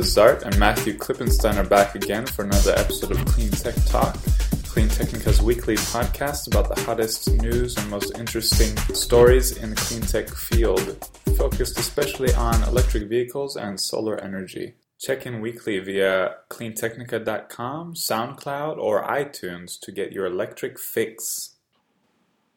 Zart 0.00 0.42
and 0.42 0.58
Matthew 0.58 0.96
Klippenstein 0.96 1.56
are 1.56 1.68
back 1.68 1.94
again 1.94 2.24
for 2.24 2.44
another 2.44 2.72
episode 2.76 3.10
of 3.12 3.24
Clean 3.26 3.50
Tech 3.50 3.74
Talk, 3.86 4.14
Clean 4.64 4.88
Technica's 4.88 5.42
weekly 5.42 5.74
podcast 5.76 6.46
about 6.46 6.74
the 6.74 6.80
hottest 6.82 7.30
news 7.34 7.76
and 7.76 7.90
most 7.90 8.18
interesting 8.18 8.74
stories 8.94 9.58
in 9.58 9.70
the 9.70 9.76
clean 9.76 10.00
tech 10.00 10.28
field, 10.28 11.06
focused 11.36 11.78
especially 11.78 12.32
on 12.34 12.62
electric 12.62 13.08
vehicles 13.08 13.56
and 13.56 13.78
solar 13.78 14.18
energy. 14.20 14.74
Check 14.98 15.26
in 15.26 15.40
weekly 15.40 15.78
via 15.80 16.36
cleantechnica.com, 16.48 17.94
SoundCloud, 17.94 18.78
or 18.78 19.06
iTunes 19.06 19.78
to 19.80 19.92
get 19.92 20.12
your 20.12 20.24
electric 20.24 20.78
fix. 20.78 21.56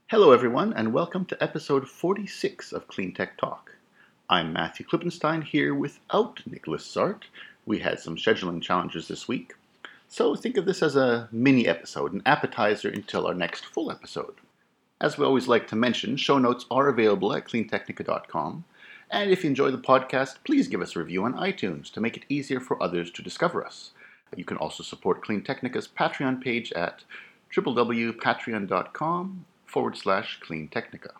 Hello, 0.08 0.32
everyone, 0.32 0.72
and 0.72 0.94
welcome 0.94 1.26
to 1.26 1.44
episode 1.44 1.90
46 1.90 2.72
of 2.72 2.88
Clean 2.88 3.14
Tech 3.14 3.38
Talk. 3.38 3.73
I'm 4.30 4.54
Matthew 4.54 4.86
Klippenstein 4.86 5.44
here 5.44 5.76
without 5.76 6.40
Nicholas 6.46 6.88
Zart. 6.88 7.24
We 7.66 7.80
had 7.80 8.00
some 8.00 8.16
scheduling 8.16 8.62
challenges 8.62 9.10
this 9.10 9.28
week, 9.28 9.54
so 10.08 10.34
think 10.34 10.56
of 10.56 10.66
this 10.66 10.82
as 10.82 10.96
a 10.96 11.28
mini 11.32 11.68
episode, 11.68 12.14
an 12.14 12.22
appetizer 12.26 12.88
until 12.88 13.28
our 13.28 13.34
next 13.34 13.66
full 13.66 13.92
episode. 13.92 14.36
As 15.02 15.18
we 15.18 15.26
always 15.26 15.50
like 15.50 15.68
to 15.68 15.76
mention, 15.76 16.16
show 16.16 16.40
notes 16.40 16.66
are 16.72 16.88
available 16.88 17.34
at 17.34 17.46
cleantechnica.com, 17.46 18.64
and 19.12 19.30
if 19.30 19.44
you 19.44 19.50
enjoy 19.50 19.72
the 19.72 19.78
podcast, 19.78 20.38
please 20.46 20.70
give 20.70 20.82
us 20.82 20.96
a 20.96 21.00
review 21.00 21.26
on 21.26 21.34
iTunes 21.34 21.92
to 21.92 22.00
make 22.00 22.16
it 22.16 22.24
easier 22.30 22.62
for 22.62 22.82
others 22.82 23.12
to 23.12 23.22
discover 23.22 23.66
us. 23.66 23.92
You 24.38 24.46
can 24.46 24.56
also 24.58 24.84
support 24.84 25.22
Clean 25.22 25.42
Technica's 25.42 25.88
Patreon 25.90 26.42
page 26.42 26.72
at 26.72 27.04
www.patreon.com 27.54 29.46
forward 29.66 29.98
slash 29.98 30.40
Clean 30.42 30.70
Technica. 30.70 31.12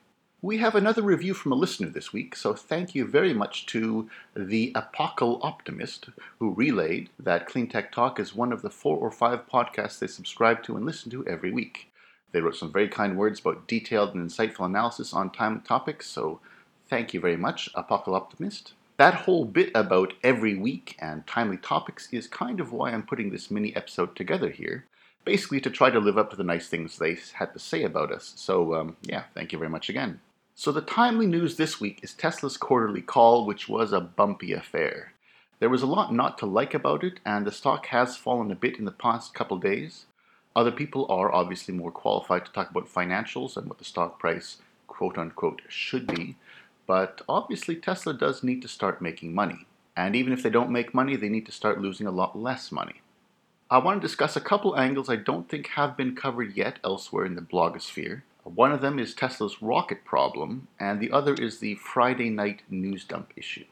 We 0.44 0.58
have 0.58 0.76
another 0.76 1.02
review 1.02 1.34
from 1.34 1.54
a 1.54 1.56
listener 1.56 1.88
this 1.88 2.12
week, 2.12 2.36
so 2.36 2.54
thank 2.54 2.94
you 2.94 3.06
very 3.08 3.34
much 3.34 3.66
to 3.68 4.10
the 4.36 4.74
Apocal 4.76 5.40
Optimist, 5.42 6.10
who 6.38 6.54
relayed 6.54 7.10
that 7.18 7.48
Clean 7.48 7.66
Tech 7.66 7.94
Talk 7.94 8.20
is 8.20 8.36
one 8.36 8.52
of 8.52 8.62
the 8.62 8.70
four 8.70 8.98
or 8.98 9.10
five 9.10 9.48
podcasts 9.48 10.00
they 10.00 10.08
subscribe 10.08 10.62
to 10.64 10.76
and 10.76 10.86
listen 10.86 11.10
to 11.12 11.26
every 11.26 11.54
week. 11.54 11.90
They 12.34 12.42
wrote 12.42 12.58
some 12.58 12.74
very 12.74 12.90
kind 12.90 13.18
words 13.18 13.40
about 13.40 13.70
detailed 13.70 14.16
and 14.16 14.30
insightful 14.30 14.66
analysis 14.66 15.14
on 15.14 15.30
timely 15.30 15.62
topics, 15.62 16.08
so 16.08 16.42
thank 16.90 17.14
you 17.14 17.22
very 17.22 17.38
much, 17.38 17.74
Apocal 17.74 18.14
Optimist. 18.14 18.74
That 18.98 19.14
whole 19.14 19.46
bit 19.46 19.72
about 19.74 20.12
every 20.26 20.56
week 20.56 20.98
and 21.00 21.26
timely 21.26 21.56
topics 21.56 22.10
is 22.12 22.28
kind 22.28 22.60
of 22.60 22.74
why 22.74 22.92
I'm 22.92 23.04
putting 23.04 23.32
this 23.32 23.50
mini 23.50 23.74
episode 23.78 24.14
together 24.14 24.50
here, 24.50 24.88
basically 25.24 25.62
to 25.62 25.70
try 25.70 25.90
to 25.90 26.02
live 26.02 26.18
up 26.18 26.32
to 26.32 26.36
the 26.36 26.44
nice 26.44 26.68
things 26.68 26.98
they 26.98 27.18
had 27.36 27.54
to 27.54 27.60
say 27.60 27.84
about 27.84 28.12
us. 28.12 28.34
So, 28.36 28.76
um, 28.76 28.98
yeah, 29.04 29.24
thank 29.34 29.54
you 29.54 29.58
very 29.58 29.70
much 29.70 29.88
again. 29.88 30.20
So, 30.56 30.72
the 30.72 30.82
timely 30.82 31.26
news 31.26 31.56
this 31.56 31.82
week 31.82 32.00
is 32.04 32.14
Tesla's 32.14 32.58
quarterly 32.58 33.02
call, 33.02 33.44
which 33.48 33.68
was 33.68 33.92
a 33.92 34.00
bumpy 34.00 34.54
affair. 34.54 35.14
There 35.60 35.70
was 35.70 35.82
a 35.82 35.88
lot 35.88 36.14
not 36.14 36.38
to 36.38 36.46
like 36.46 36.76
about 36.76 37.04
it, 37.04 37.20
and 37.26 37.44
the 37.44 37.52
stock 37.52 37.88
has 37.88 38.18
fallen 38.18 38.52
a 38.52 38.56
bit 38.56 38.78
in 38.78 38.86
the 38.86 38.92
past 38.92 39.34
couple 39.34 39.58
days. 39.58 40.06
Other 40.56 40.72
people 40.72 41.08
are 41.10 41.34
obviously 41.34 41.74
more 41.74 41.92
qualified 41.92 42.46
to 42.46 42.52
talk 42.52 42.70
about 42.70 42.88
financials 42.88 43.58
and 43.58 43.68
what 43.68 43.80
the 43.80 43.84
stock 43.84 44.20
price, 44.20 44.58
quote 44.86 45.18
unquote, 45.18 45.64
should 45.70 46.06
be. 46.06 46.36
But 46.86 47.24
obviously, 47.28 47.76
Tesla 47.76 48.14
does 48.14 48.44
need 48.44 48.62
to 48.62 48.68
start 48.68 49.02
making 49.02 49.34
money. 49.34 49.66
And 49.98 50.16
even 50.16 50.34
if 50.34 50.44
they 50.44 50.52
don't 50.52 50.70
make 50.70 50.94
money, 50.94 51.16
they 51.16 51.30
need 51.30 51.48
to 51.48 51.52
start 51.52 51.82
losing 51.82 52.06
a 52.06 52.12
lot 52.12 52.38
less 52.38 52.72
money. 52.72 53.02
I 53.72 53.80
want 53.80 54.02
to 54.02 54.08
discuss 54.08 54.36
a 54.36 54.42
couple 54.42 54.78
angles 54.78 55.10
I 55.10 55.16
don't 55.16 55.50
think 55.50 55.70
have 55.70 55.98
been 55.98 56.16
covered 56.16 56.56
yet 56.56 56.78
elsewhere 56.84 57.26
in 57.26 57.34
the 57.34 57.42
blogosphere. 57.42 58.22
One 58.44 58.74
of 58.74 58.82
them 58.82 59.00
is 59.00 59.14
Tesla's 59.14 59.62
rocket 59.62 60.04
problem, 60.04 60.68
and 60.78 61.00
the 61.00 61.12
other 61.12 61.34
is 61.34 61.60
the 61.60 61.76
Friday 61.76 62.30
night 62.30 62.62
news 62.70 63.06
dump 63.06 63.32
issue. 63.38 63.66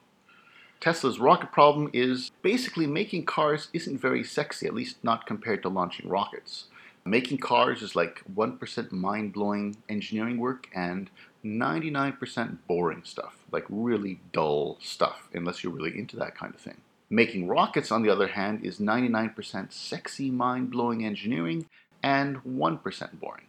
Tesla's 0.79 1.19
rocket 1.19 1.51
problem 1.51 1.89
is 1.93 2.31
basically 2.41 2.87
making 2.87 3.25
cars 3.25 3.67
isn't 3.73 3.99
very 3.99 4.23
sexy, 4.23 4.65
at 4.65 4.73
least 4.73 5.03
not 5.03 5.27
compared 5.27 5.61
to 5.61 5.69
launching 5.69 6.07
rockets. 6.07 6.65
Making 7.03 7.39
cars 7.39 7.81
is 7.81 7.95
like 7.95 8.21
1% 8.33 8.91
mind 8.91 9.33
blowing 9.33 9.75
engineering 9.89 10.37
work 10.37 10.69
and 10.73 11.09
99% 11.43 12.57
boring 12.67 13.03
stuff, 13.03 13.35
like 13.51 13.65
really 13.69 14.21
dull 14.31 14.77
stuff, 14.79 15.27
unless 15.33 15.63
you're 15.63 15.73
really 15.73 15.97
into 15.97 16.15
that 16.15 16.35
kind 16.35 16.55
of 16.55 16.61
thing. 16.61 16.81
Making 17.09 17.47
rockets, 17.47 17.91
on 17.91 18.03
the 18.03 18.09
other 18.09 18.27
hand, 18.27 18.63
is 18.63 18.79
99% 18.79 19.73
sexy, 19.73 20.31
mind 20.31 20.71
blowing 20.71 21.03
engineering 21.03 21.67
and 22.01 22.37
1% 22.43 23.19
boring. 23.19 23.45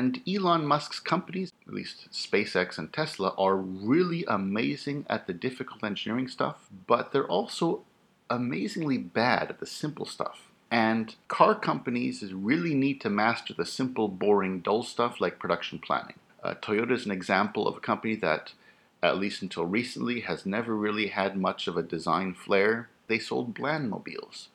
And 0.00 0.22
Elon 0.26 0.64
Musk's 0.64 0.98
companies, 0.98 1.52
at 1.68 1.74
least 1.74 2.08
SpaceX 2.10 2.78
and 2.78 2.90
Tesla, 2.90 3.34
are 3.36 3.56
really 3.56 4.24
amazing 4.24 5.04
at 5.10 5.26
the 5.26 5.34
difficult 5.34 5.84
engineering 5.84 6.26
stuff, 6.26 6.70
but 6.86 7.12
they're 7.12 7.28
also 7.28 7.82
amazingly 8.30 8.96
bad 8.96 9.50
at 9.50 9.60
the 9.60 9.66
simple 9.66 10.06
stuff. 10.06 10.48
And 10.70 11.14
car 11.28 11.54
companies 11.54 12.32
really 12.32 12.72
need 12.72 13.02
to 13.02 13.10
master 13.10 13.52
the 13.52 13.66
simple, 13.66 14.08
boring, 14.08 14.60
dull 14.60 14.82
stuff 14.84 15.20
like 15.20 15.38
production 15.38 15.78
planning. 15.78 16.18
Uh, 16.42 16.54
Toyota 16.54 16.92
is 16.92 17.04
an 17.04 17.12
example 17.12 17.68
of 17.68 17.76
a 17.76 17.80
company 17.80 18.16
that, 18.16 18.54
at 19.02 19.18
least 19.18 19.42
until 19.42 19.66
recently, 19.66 20.20
has 20.20 20.46
never 20.46 20.74
really 20.74 21.08
had 21.08 21.36
much 21.36 21.68
of 21.68 21.76
a 21.76 21.82
design 21.82 22.32
flair. 22.32 22.88
They 23.06 23.18
sold 23.18 23.52
bland 23.52 23.90
mobiles. 23.90 24.48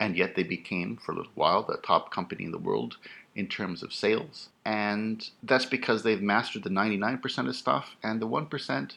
And 0.00 0.16
yet 0.16 0.34
they 0.34 0.44
became, 0.44 0.96
for 0.96 1.12
a 1.12 1.16
little 1.16 1.32
while, 1.36 1.62
the 1.62 1.76
top 1.76 2.10
company 2.10 2.44
in 2.44 2.50
the 2.50 2.58
world 2.58 2.96
in 3.38 3.46
terms 3.46 3.84
of 3.84 3.94
sales. 3.94 4.48
And 4.64 5.30
that's 5.44 5.64
because 5.64 6.02
they've 6.02 6.20
mastered 6.20 6.64
the 6.64 6.70
99% 6.70 7.48
of 7.48 7.54
stuff, 7.54 7.94
and 8.02 8.20
the 8.20 8.26
1% 8.26 8.96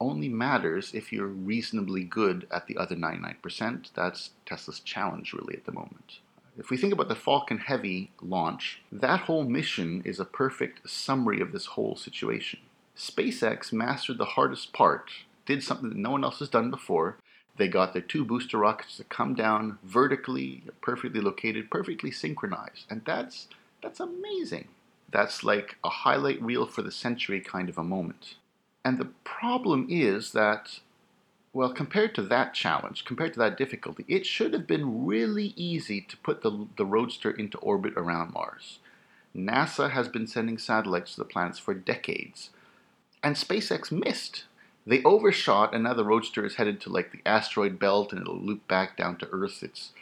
only 0.00 0.28
matters 0.28 0.94
if 0.94 1.12
you're 1.12 1.26
reasonably 1.26 2.04
good 2.04 2.46
at 2.52 2.68
the 2.68 2.76
other 2.76 2.94
99%. 2.94 3.90
That's 3.92 4.30
Tesla's 4.46 4.78
challenge, 4.78 5.32
really, 5.32 5.56
at 5.56 5.64
the 5.64 5.72
moment. 5.72 6.20
If 6.56 6.70
we 6.70 6.76
think 6.76 6.92
about 6.92 7.08
the 7.08 7.16
Falcon 7.16 7.58
Heavy 7.58 8.12
launch, 8.22 8.80
that 8.92 9.20
whole 9.20 9.44
mission 9.44 10.02
is 10.04 10.20
a 10.20 10.24
perfect 10.24 10.88
summary 10.88 11.40
of 11.40 11.50
this 11.50 11.66
whole 11.66 11.96
situation. 11.96 12.60
SpaceX 12.96 13.72
mastered 13.72 14.18
the 14.18 14.24
hardest 14.36 14.72
part, 14.72 15.10
did 15.46 15.64
something 15.64 15.88
that 15.88 15.98
no 15.98 16.12
one 16.12 16.22
else 16.22 16.38
has 16.38 16.48
done 16.48 16.70
before. 16.70 17.16
They 17.56 17.66
got 17.66 17.92
their 17.92 18.02
two 18.02 18.24
booster 18.24 18.58
rockets 18.58 18.96
to 18.98 19.04
come 19.04 19.34
down 19.34 19.78
vertically, 19.82 20.62
perfectly 20.80 21.20
located, 21.20 21.70
perfectly 21.70 22.12
synchronized. 22.12 22.86
And 22.88 23.02
that's 23.04 23.48
that's 23.82 24.00
amazing. 24.00 24.68
That's 25.10 25.42
like 25.42 25.76
a 25.82 25.88
highlight 25.88 26.40
reel 26.42 26.66
for 26.66 26.82
the 26.82 26.92
century 26.92 27.40
kind 27.40 27.68
of 27.68 27.78
a 27.78 27.84
moment. 27.84 28.36
And 28.84 28.98
the 28.98 29.08
problem 29.24 29.86
is 29.90 30.32
that, 30.32 30.80
well, 31.52 31.72
compared 31.72 32.14
to 32.14 32.22
that 32.22 32.54
challenge, 32.54 33.04
compared 33.04 33.34
to 33.34 33.38
that 33.40 33.58
difficulty, 33.58 34.04
it 34.08 34.24
should 34.24 34.52
have 34.52 34.66
been 34.66 35.06
really 35.06 35.52
easy 35.56 36.00
to 36.00 36.16
put 36.18 36.42
the, 36.42 36.66
the 36.76 36.86
Roadster 36.86 37.30
into 37.30 37.58
orbit 37.58 37.94
around 37.96 38.32
Mars. 38.32 38.78
NASA 39.36 39.90
has 39.90 40.08
been 40.08 40.26
sending 40.26 40.58
satellites 40.58 41.14
to 41.14 41.20
the 41.20 41.24
planets 41.24 41.58
for 41.58 41.74
decades, 41.74 42.50
and 43.22 43.36
SpaceX 43.36 43.92
missed. 43.92 44.44
They 44.86 45.02
overshot, 45.02 45.74
and 45.74 45.84
now 45.84 45.94
the 45.94 46.04
Roadster 46.04 46.44
is 46.44 46.54
headed 46.54 46.80
to 46.80 46.90
like 46.90 47.12
the 47.12 47.20
asteroid 47.26 47.78
belt, 47.78 48.12
and 48.12 48.20
it'll 48.22 48.40
loop 48.40 48.66
back 48.66 48.96
down 48.96 49.16
to 49.18 49.28
Earth. 49.30 49.62
It's 49.62 49.92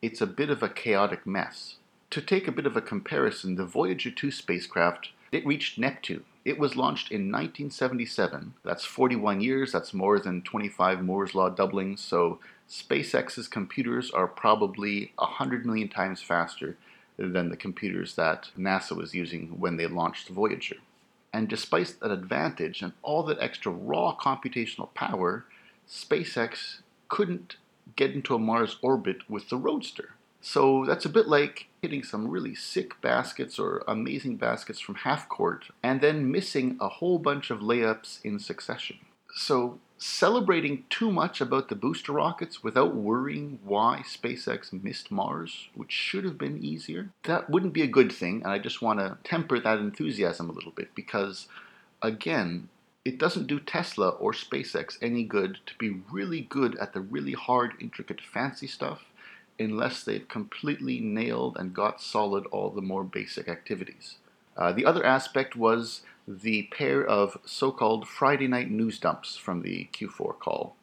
it's 0.00 0.20
a 0.20 0.26
bit 0.26 0.48
of 0.48 0.62
a 0.62 0.68
chaotic 0.68 1.26
mess. 1.26 1.76
To 2.10 2.20
take 2.20 2.48
a 2.48 2.52
bit 2.52 2.66
of 2.66 2.76
a 2.76 2.80
comparison, 2.80 3.54
the 3.54 3.64
Voyager 3.64 4.10
2 4.10 4.32
spacecraft, 4.32 5.10
it 5.30 5.46
reached 5.46 5.78
Neptune. 5.78 6.24
It 6.44 6.58
was 6.58 6.74
launched 6.74 7.12
in 7.12 7.30
1977. 7.30 8.54
That's 8.64 8.84
41 8.84 9.40
years, 9.40 9.70
that's 9.70 9.94
more 9.94 10.18
than 10.18 10.42
25 10.42 11.04
Moore's 11.04 11.36
Law 11.36 11.50
doublings, 11.50 12.00
so 12.00 12.40
SpaceX's 12.68 13.46
computers 13.46 14.10
are 14.10 14.26
probably 14.26 15.12
100 15.18 15.64
million 15.64 15.88
times 15.88 16.20
faster 16.20 16.76
than 17.16 17.48
the 17.48 17.56
computers 17.56 18.16
that 18.16 18.50
NASA 18.58 18.96
was 18.96 19.14
using 19.14 19.60
when 19.60 19.76
they 19.76 19.86
launched 19.86 20.30
Voyager. 20.30 20.78
And 21.32 21.48
despite 21.48 21.94
that 22.00 22.10
advantage 22.10 22.82
and 22.82 22.92
all 23.02 23.22
that 23.24 23.38
extra 23.38 23.70
raw 23.70 24.16
computational 24.20 24.92
power, 24.94 25.44
SpaceX 25.88 26.80
couldn't 27.08 27.54
get 27.94 28.10
into 28.10 28.34
a 28.34 28.38
Mars 28.40 28.78
orbit 28.82 29.30
with 29.30 29.48
the 29.48 29.56
Roadster. 29.56 30.14
So 30.40 30.84
that's 30.84 31.04
a 31.04 31.10
bit 31.10 31.28
like 31.28 31.68
hitting 31.82 32.02
some 32.02 32.28
really 32.28 32.54
sick 32.54 33.00
baskets 33.00 33.58
or 33.58 33.82
amazing 33.88 34.36
baskets 34.36 34.80
from 34.80 34.96
half 34.96 35.28
court 35.28 35.66
and 35.82 36.00
then 36.00 36.30
missing 36.30 36.76
a 36.80 36.88
whole 36.88 37.18
bunch 37.18 37.50
of 37.50 37.60
layups 37.60 38.18
in 38.24 38.38
succession. 38.38 38.98
So 39.34 39.78
celebrating 39.98 40.84
too 40.88 41.12
much 41.12 41.40
about 41.40 41.68
the 41.68 41.74
booster 41.74 42.12
rockets 42.12 42.62
without 42.62 42.94
worrying 42.94 43.58
why 43.62 44.02
SpaceX 44.06 44.72
missed 44.72 45.10
Mars, 45.10 45.68
which 45.74 45.92
should 45.92 46.24
have 46.24 46.38
been 46.38 46.62
easier, 46.62 47.10
that 47.24 47.50
wouldn't 47.50 47.74
be 47.74 47.82
a 47.82 47.86
good 47.86 48.10
thing. 48.10 48.42
And 48.42 48.52
I 48.52 48.58
just 48.58 48.82
want 48.82 48.98
to 48.98 49.18
temper 49.24 49.60
that 49.60 49.78
enthusiasm 49.78 50.48
a 50.48 50.52
little 50.54 50.72
bit 50.72 50.94
because, 50.94 51.48
again, 52.02 52.68
it 53.04 53.18
doesn't 53.18 53.46
do 53.46 53.60
Tesla 53.60 54.10
or 54.10 54.32
SpaceX 54.32 54.98
any 55.00 55.24
good 55.24 55.58
to 55.66 55.74
be 55.78 56.00
really 56.10 56.42
good 56.42 56.76
at 56.78 56.92
the 56.92 57.00
really 57.00 57.32
hard, 57.32 57.74
intricate, 57.80 58.20
fancy 58.20 58.66
stuff 58.66 59.04
unless 59.60 60.02
they've 60.02 60.26
completely 60.26 60.98
nailed 60.98 61.56
and 61.58 61.74
got 61.74 62.00
solid 62.00 62.46
all 62.46 62.70
the 62.70 62.80
more 62.80 63.04
basic 63.04 63.48
activities. 63.48 64.16
Uh, 64.56 64.72
the 64.72 64.84
other 64.84 65.04
aspect 65.04 65.54
was 65.54 66.02
the 66.26 66.68
pair 66.72 67.04
of 67.04 67.38
so 67.44 67.70
called 67.70 68.08
Friday 68.08 68.48
night 68.48 68.70
news 68.70 68.98
dumps 68.98 69.36
from 69.36 69.62
the 69.62 69.88
Q4 69.92 70.38
call. 70.38 70.76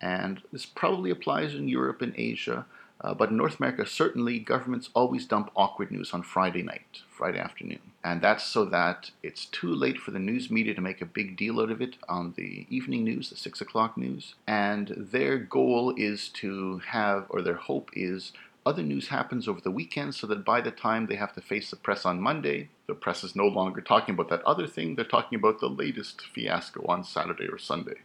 And 0.00 0.42
this 0.52 0.66
probably 0.66 1.10
applies 1.10 1.54
in 1.54 1.68
Europe 1.68 2.02
and 2.02 2.14
Asia, 2.16 2.66
uh, 3.00 3.12
but 3.14 3.30
in 3.30 3.36
North 3.36 3.58
America, 3.58 3.86
certainly 3.86 4.38
governments 4.38 4.88
always 4.94 5.26
dump 5.26 5.50
awkward 5.54 5.90
news 5.90 6.12
on 6.12 6.22
Friday 6.22 6.62
night, 6.62 7.02
Friday 7.10 7.38
afternoon. 7.38 7.80
And 8.02 8.22
that's 8.22 8.44
so 8.44 8.64
that 8.66 9.10
it's 9.22 9.44
too 9.46 9.74
late 9.74 9.98
for 9.98 10.12
the 10.12 10.18
news 10.18 10.50
media 10.50 10.74
to 10.74 10.80
make 10.80 11.02
a 11.02 11.06
big 11.06 11.36
deal 11.36 11.60
out 11.60 11.70
of 11.70 11.82
it 11.82 11.96
on 12.08 12.34
the 12.36 12.66
evening 12.70 13.04
news, 13.04 13.30
the 13.30 13.36
six 13.36 13.60
o'clock 13.60 13.96
news. 13.96 14.34
And 14.46 14.94
their 14.96 15.36
goal 15.38 15.92
is 15.96 16.28
to 16.30 16.80
have, 16.88 17.26
or 17.28 17.42
their 17.42 17.56
hope 17.56 17.90
is, 17.92 18.32
other 18.64 18.82
news 18.82 19.08
happens 19.08 19.46
over 19.46 19.60
the 19.60 19.70
weekend 19.70 20.14
so 20.14 20.26
that 20.26 20.44
by 20.44 20.60
the 20.60 20.72
time 20.72 21.06
they 21.06 21.14
have 21.16 21.34
to 21.34 21.40
face 21.40 21.70
the 21.70 21.76
press 21.76 22.04
on 22.04 22.20
Monday, 22.20 22.68
the 22.88 22.94
press 22.94 23.22
is 23.22 23.36
no 23.36 23.46
longer 23.46 23.80
talking 23.80 24.14
about 24.14 24.28
that 24.30 24.42
other 24.44 24.66
thing, 24.66 24.96
they're 24.96 25.04
talking 25.04 25.38
about 25.38 25.60
the 25.60 25.68
latest 25.68 26.22
fiasco 26.22 26.84
on 26.88 27.04
Saturday 27.04 27.46
or 27.46 27.58
Sunday. 27.58 27.98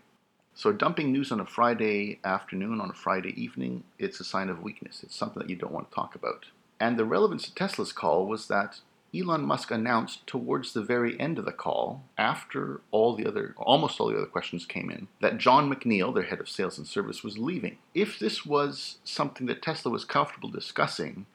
So 0.53 0.71
dumping 0.71 1.12
news 1.12 1.31
on 1.31 1.39
a 1.39 1.45
Friday 1.45 2.19
afternoon, 2.24 2.81
on 2.81 2.89
a 2.89 2.94
Friday 2.94 3.33
evening, 3.42 3.83
it's 3.98 4.19
a 4.19 4.25
sign 4.25 4.50
of 4.50 4.62
weakness. 4.62 5.01
It's 5.03 5.15
something 5.15 5.42
that 5.42 5.50
you 5.50 5.56
don't 5.56 5.71
want 5.71 5.89
to 5.89 5.95
talk 5.95 6.13
about. 6.13 6.48
And 6.80 6.98
the 6.98 7.06
relevance 7.06 7.48
of 7.48 7.56
Tesla's 7.56 7.94
call 7.94 8.27
was 8.27 8.48
that 8.48 8.80
Elon 9.13 9.44
Musk 9.44 9.71
announced 9.71 10.25
towards 10.25 10.74
the 10.74 10.81
very 10.81 11.19
end 11.19 11.38
of 11.38 11.45
the 11.45 11.51
call, 11.51 12.03
after 12.18 12.81
all 12.92 13.15
the 13.15 13.25
other, 13.25 13.53
almost 13.57 14.00
all 14.00 14.07
the 14.07 14.15
other 14.15 14.25
questions 14.25 14.65
came 14.65 14.89
in, 14.89 15.09
that 15.19 15.38
Jon 15.38 15.69
McNeill, 15.69 16.13
their 16.13 16.24
head 16.24 16.39
of 16.39 16.48
sales 16.48 16.77
and 16.77 16.88
service, 16.88 17.24
was 17.24 17.38
leaving. 17.38 17.77
If 17.94 18.19
this 18.19 18.45
was 18.45 19.00
something 19.04 19.47
that 19.47 19.62
Tesla 19.62 19.92
was 19.92 20.06
comfortable 20.06 20.50
discussing, 20.50 21.25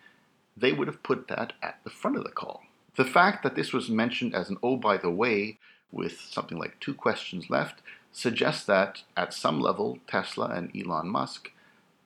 they 0.56 0.72
would 0.72 0.88
have 0.88 1.02
put 1.02 1.28
that 1.28 1.52
at 1.62 1.78
the 1.84 1.90
front 1.90 2.16
of 2.16 2.24
the 2.24 2.30
call. 2.30 2.62
The 2.96 3.04
fact 3.04 3.42
that 3.42 3.56
this 3.56 3.74
was 3.74 3.90
mentioned 3.90 4.34
as 4.34 4.48
an 4.48 4.56
oh, 4.62 4.76
by 4.76 4.96
the 4.96 5.10
way, 5.10 5.58
with 5.92 6.18
something 6.18 6.58
like 6.58 6.80
two 6.80 6.94
questions 6.94 7.50
left, 7.50 7.82
suggests 8.16 8.64
that 8.64 9.02
at 9.14 9.34
some 9.34 9.60
level, 9.60 9.98
Tesla 10.06 10.46
and 10.46 10.74
Elon 10.74 11.06
Musk 11.08 11.50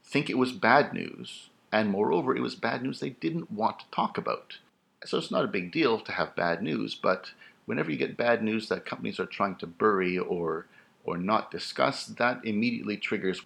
think 0.02 0.28
it 0.28 0.36
was 0.36 0.50
bad 0.50 0.92
news, 0.92 1.50
and 1.70 1.88
moreover, 1.88 2.34
it 2.34 2.42
was 2.42 2.56
bad 2.56 2.82
news 2.82 2.98
they 2.98 3.10
didn't 3.10 3.52
want 3.52 3.78
to 3.78 3.84
talk 3.92 4.18
about. 4.18 4.58
So 5.04 5.18
it's 5.18 5.30
not 5.30 5.44
a 5.44 5.56
big 5.56 5.70
deal 5.70 6.00
to 6.00 6.12
have 6.12 6.34
bad 6.34 6.64
news, 6.64 6.96
but 6.96 7.30
whenever 7.64 7.92
you 7.92 7.96
get 7.96 8.16
bad 8.16 8.42
news 8.42 8.68
that 8.68 8.84
companies 8.84 9.20
are 9.20 9.26
trying 9.26 9.54
to 9.56 9.68
bury 9.68 10.18
or 10.18 10.66
or 11.04 11.16
not 11.16 11.52
discuss, 11.52 12.06
that 12.06 12.44
immediately 12.44 12.96
triggers 12.96 13.42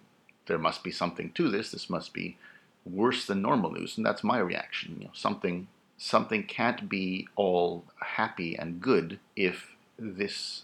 there 0.47 0.57
must 0.57 0.83
be 0.83 0.91
something 0.91 1.31
to 1.33 1.49
this. 1.49 1.69
This 1.69 1.89
must 1.89 2.13
be 2.13 2.35
worse 2.83 3.27
than 3.27 3.43
normal 3.43 3.71
news, 3.71 3.95
and 3.95 4.05
that's 4.05 4.23
my 4.23 4.39
reaction. 4.39 4.97
You 4.97 5.05
know, 5.05 5.11
something 5.13 5.67
something 5.97 6.43
can't 6.43 6.89
be 6.89 7.27
all 7.35 7.83
happy 8.01 8.55
and 8.57 8.81
good 8.81 9.19
if 9.35 9.75
this 9.99 10.63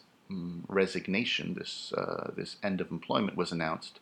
resignation, 0.68 1.56
this 1.56 1.94
uh, 1.94 2.32
this 2.36 2.58
end 2.64 2.82
of 2.82 2.92
employment, 2.92 3.38
was 3.38 3.52
announced 3.52 4.00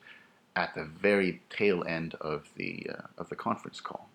at 0.56 0.76
the 0.76 0.84
very 0.84 1.42
tail 1.50 1.84
end 1.88 2.16
of 2.16 2.50
the 2.56 2.88
uh, 2.90 3.08
of 3.18 3.30
the 3.30 3.36
conference 3.36 3.80
call. 3.80 4.10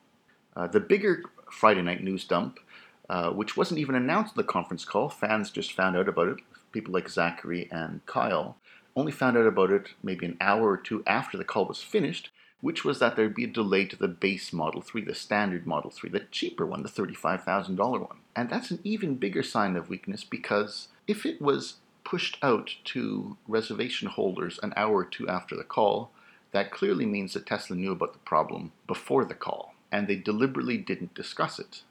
Uh, 0.57 0.67
the 0.67 0.81
bigger 0.81 1.23
Friday 1.51 1.83
night 1.83 2.03
news 2.03 2.25
dump, 2.25 2.61
uh, 3.09 3.31
which 3.31 3.57
wasn't 3.57 3.81
even 3.81 3.95
announced 3.95 4.37
in 4.37 4.41
the 4.41 4.53
conference 4.53 4.85
call, 4.85 5.09
fans 5.09 5.51
just 5.51 5.73
found 5.73 5.97
out 5.97 6.09
about 6.09 6.29
it. 6.29 6.39
People 6.73 6.93
like 6.93 7.09
Zachary 7.09 7.69
and 7.71 8.05
Kyle 8.07 8.57
only 8.97 9.13
found 9.13 9.37
out 9.37 9.47
about 9.47 9.71
it 9.71 9.91
maybe 10.03 10.27
an 10.27 10.37
hour 10.41 10.71
or 10.71 10.77
two 10.77 11.03
after 11.07 11.37
the 11.37 11.45
call 11.45 11.67
was 11.67 11.83
finished, 11.83 12.31
which 12.61 12.85
was 12.85 12.99
that 12.99 13.17
there'd 13.17 13.35
be 13.35 13.45
a 13.45 13.49
delay 13.49 13.85
to 13.85 13.97
the 13.97 14.09
base 14.09 14.53
Model 14.53 14.81
3, 14.81 15.03
the 15.03 15.15
standard 15.15 15.67
Model 15.67 15.91
3, 15.91 16.11
the 16.11 16.21
cheaper 16.31 16.65
one, 16.65 16.83
the 16.83 16.89
$35,000 16.89 17.79
one. 17.79 18.19
And 18.37 18.49
that's 18.49 18.71
an 18.71 18.81
even 18.85 19.17
bigger 19.17 19.43
sign 19.43 19.77
of 19.77 19.89
weakness 19.89 20.25
because 20.25 20.89
if 21.07 21.27
it 21.27 21.43
was 21.43 21.77
pushed 22.05 22.39
out 22.43 22.77
to 22.85 23.37
reservation 23.49 24.09
holders 24.09 24.61
an 24.63 24.73
hour 24.77 24.99
or 24.99 25.05
two 25.05 25.29
after 25.29 25.57
the 25.57 25.65
call, 25.65 26.11
that 26.53 26.71
clearly 26.71 27.07
means 27.07 27.33
that 27.33 27.47
Tesla 27.47 27.77
knew 27.77 27.93
about 27.93 28.13
the 28.13 28.19
problem 28.21 28.73
before 28.87 29.25
the 29.25 29.35
call, 29.35 29.75
and 29.91 30.07
they 30.07 30.17
deliberately 30.17 30.79
didn't 30.79 31.15
discuss 31.15 31.59
it. 31.59 31.83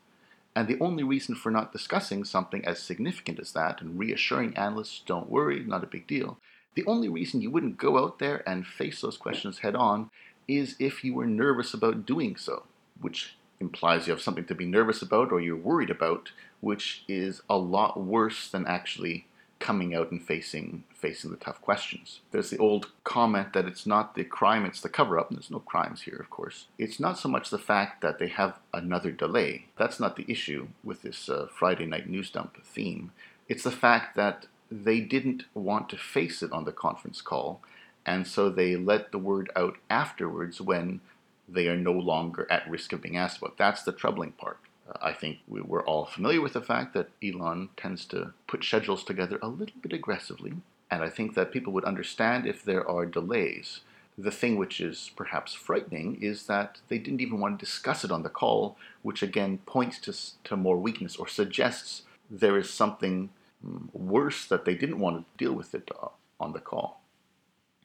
And 0.55 0.67
the 0.67 0.79
only 0.79 1.03
reason 1.03 1.35
for 1.35 1.51
not 1.51 1.73
discussing 1.73 2.23
something 2.23 2.63
as 2.63 2.81
significant 2.81 3.39
as 3.39 3.51
that 3.53 3.81
and 3.81 3.97
reassuring 3.97 4.55
analysts, 4.55 5.01
don't 5.05 5.29
worry, 5.29 5.61
not 5.61 5.83
a 5.83 5.87
big 5.87 6.05
deal, 6.05 6.37
the 6.75 6.85
only 6.85 7.09
reason 7.09 7.41
you 7.41 7.51
wouldn't 7.51 7.77
go 7.77 7.97
out 7.97 8.19
there 8.19 8.47
and 8.47 8.65
face 8.65 9.01
those 9.01 9.17
questions 9.17 9.59
head 9.59 9.75
on 9.75 10.09
is 10.47 10.75
if 10.79 11.03
you 11.03 11.13
were 11.13 11.25
nervous 11.25 11.73
about 11.73 12.05
doing 12.05 12.35
so, 12.35 12.63
which 12.99 13.35
implies 13.59 14.07
you 14.07 14.13
have 14.13 14.21
something 14.21 14.45
to 14.45 14.55
be 14.55 14.65
nervous 14.65 15.01
about 15.01 15.31
or 15.31 15.39
you're 15.39 15.55
worried 15.55 15.89
about, 15.89 16.31
which 16.61 17.03
is 17.07 17.41
a 17.49 17.57
lot 17.57 17.99
worse 17.99 18.49
than 18.49 18.67
actually 18.67 19.27
coming 19.63 19.95
out 19.95 20.11
and 20.11 20.21
facing 20.21 20.83
facing 20.93 21.31
the 21.31 21.37
tough 21.37 21.61
questions. 21.61 22.19
There's 22.31 22.49
the 22.49 22.57
old 22.57 22.91
comment 23.05 23.53
that 23.53 23.65
it's 23.65 23.85
not 23.85 24.13
the 24.13 24.25
crime, 24.25 24.65
it's 24.65 24.81
the 24.81 24.89
cover 24.89 25.17
up. 25.17 25.29
and 25.29 25.37
There's 25.37 25.49
no 25.49 25.59
crimes 25.59 26.01
here, 26.01 26.17
of 26.17 26.29
course. 26.29 26.65
It's 26.77 26.99
not 26.99 27.17
so 27.17 27.29
much 27.29 27.49
the 27.49 27.57
fact 27.57 28.01
that 28.01 28.19
they 28.19 28.27
have 28.27 28.59
another 28.73 29.11
delay. 29.11 29.67
That's 29.77 30.01
not 30.01 30.17
the 30.17 30.25
issue 30.27 30.67
with 30.83 31.01
this 31.01 31.29
uh, 31.29 31.47
Friday 31.49 31.85
night 31.85 32.09
news 32.09 32.29
dump 32.29 32.57
theme. 32.61 33.13
It's 33.47 33.63
the 33.63 33.71
fact 33.71 34.17
that 34.17 34.47
they 34.69 34.99
didn't 34.99 35.43
want 35.53 35.87
to 35.89 35.97
face 35.97 36.43
it 36.43 36.51
on 36.51 36.65
the 36.65 36.73
conference 36.73 37.21
call, 37.21 37.61
and 38.05 38.27
so 38.27 38.49
they 38.49 38.75
let 38.75 39.13
the 39.13 39.17
word 39.17 39.49
out 39.55 39.77
afterwards 39.89 40.59
when 40.59 40.99
they 41.47 41.69
are 41.69 41.77
no 41.77 41.93
longer 41.93 42.47
at 42.49 42.69
risk 42.69 42.91
of 42.91 43.01
being 43.01 43.15
asked 43.15 43.37
about. 43.37 43.57
That's 43.57 43.83
the 43.83 43.93
troubling 43.93 44.33
part. 44.33 44.59
I 45.01 45.13
think 45.13 45.39
we, 45.47 45.61
are 45.61 45.85
all 45.85 46.05
familiar 46.05 46.41
with 46.41 46.53
the 46.53 46.61
fact 46.61 46.93
that 46.93 47.09
Elon 47.23 47.69
tends 47.77 48.05
to 48.05 48.33
put 48.47 48.63
schedules 48.63 49.03
together 49.03 49.39
a 49.41 49.47
little 49.47 49.79
bit 49.81 49.93
aggressively, 49.93 50.53
and 50.91 51.03
I 51.03 51.09
think 51.09 51.35
that 51.35 51.51
people 51.51 51.73
would 51.73 51.85
understand 51.85 52.45
if 52.45 52.63
there 52.63 52.87
are 52.87 53.05
delays. 53.05 53.81
The 54.17 54.31
thing 54.31 54.57
which 54.57 54.79
is 54.79 55.11
perhaps 55.15 55.53
frightening 55.53 56.21
is 56.21 56.45
that 56.47 56.81
they 56.87 56.99
didn't 56.99 57.21
even 57.21 57.39
want 57.39 57.57
to 57.57 57.65
discuss 57.65 58.03
it 58.03 58.11
on 58.11 58.23
the 58.23 58.29
call, 58.29 58.77
which 59.01 59.23
again 59.23 59.59
points 59.65 59.99
to, 59.99 60.13
to 60.49 60.55
more 60.57 60.77
weakness 60.77 61.15
or 61.15 61.27
suggests 61.27 62.03
there 62.29 62.57
is 62.57 62.69
something 62.69 63.29
mm, 63.65 63.87
worse 63.93 64.45
that 64.45 64.65
they 64.65 64.75
didn't 64.75 64.99
want 64.99 65.17
to 65.17 65.43
deal 65.43 65.53
with 65.53 65.73
it 65.73 65.89
uh, 65.99 66.09
on 66.39 66.53
the 66.53 66.59
call. 66.59 67.01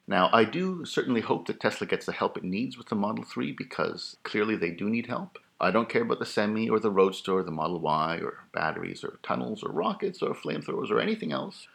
Now, 0.07 0.31
I 0.33 0.45
do 0.45 0.85
certainly 0.85 1.21
hope 1.21 1.47
that 1.47 1.61
Tesla 1.61 1.87
gets 1.87 2.07
the 2.07 2.13
help 2.13 2.37
it 2.37 2.45
needs 2.45 2.77
with 2.77 2.89
the 2.89 2.95
Model 2.95 3.25
3 3.25 3.53
because 3.53 4.17
clearly 4.23 4.57
they 4.57 4.71
do 4.71 4.89
need 4.89 5.07
help. 5.07 5.39
I 5.61 5.71
don't 5.71 5.89
care 5.89 6.03
about 6.03 6.21
the 6.21 6.27
Semi 6.27 6.69
or 6.69 6.79
the 6.79 6.91
Roadster 6.91 7.33
or 7.33 7.43
the 7.43 7.51
Model 7.51 7.81
Y 7.81 8.21
or 8.23 8.45
batteries 8.53 9.03
or 9.03 9.19
tunnels 9.23 9.63
or 9.63 9.73
rockets 9.73 10.23
or 10.23 10.35
flamethrowers 10.35 10.91
or 10.91 11.01
anything 11.01 11.33
else. 11.33 11.67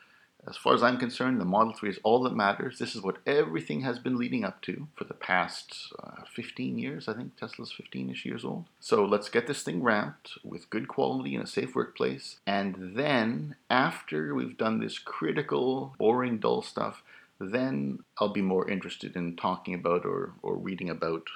As 0.45 0.57
far 0.57 0.73
as 0.73 0.83
I'm 0.83 0.97
concerned, 0.97 1.39
the 1.39 1.45
Model 1.45 1.73
3 1.73 1.89
is 1.89 1.99
all 2.03 2.23
that 2.23 2.35
matters. 2.35 2.77
This 2.77 2.95
is 2.95 3.01
what 3.01 3.19
everything 3.25 3.81
has 3.81 3.97
been 3.97 4.17
leading 4.17 4.43
up 4.43 4.61
to 4.63 4.87
for 4.93 5.05
the 5.05 5.13
past 5.13 5.93
uh, 6.03 6.23
15 6.33 6.77
years. 6.77 7.07
I 7.07 7.13
think 7.13 7.37
Tesla's 7.37 7.71
15 7.71 8.09
ish 8.09 8.25
years 8.25 8.43
old. 8.43 8.65
So 8.81 9.05
let's 9.05 9.29
get 9.29 9.47
this 9.47 9.63
thing 9.63 9.81
ramped 9.81 10.37
with 10.43 10.69
good 10.69 10.89
quality 10.89 11.33
in 11.33 11.41
a 11.41 11.47
safe 11.47 11.75
workplace. 11.75 12.39
And 12.45 12.93
then, 12.95 13.55
after 13.69 14.35
we've 14.35 14.57
done 14.57 14.79
this 14.79 14.99
critical, 14.99 15.95
boring, 15.97 16.39
dull 16.39 16.61
stuff, 16.61 17.03
then 17.39 17.99
I'll 18.17 18.33
be 18.33 18.41
more 18.41 18.69
interested 18.69 19.15
in 19.15 19.37
talking 19.37 19.73
about 19.73 20.05
or, 20.05 20.33
or 20.41 20.57
reading 20.57 20.89
about 20.89 21.27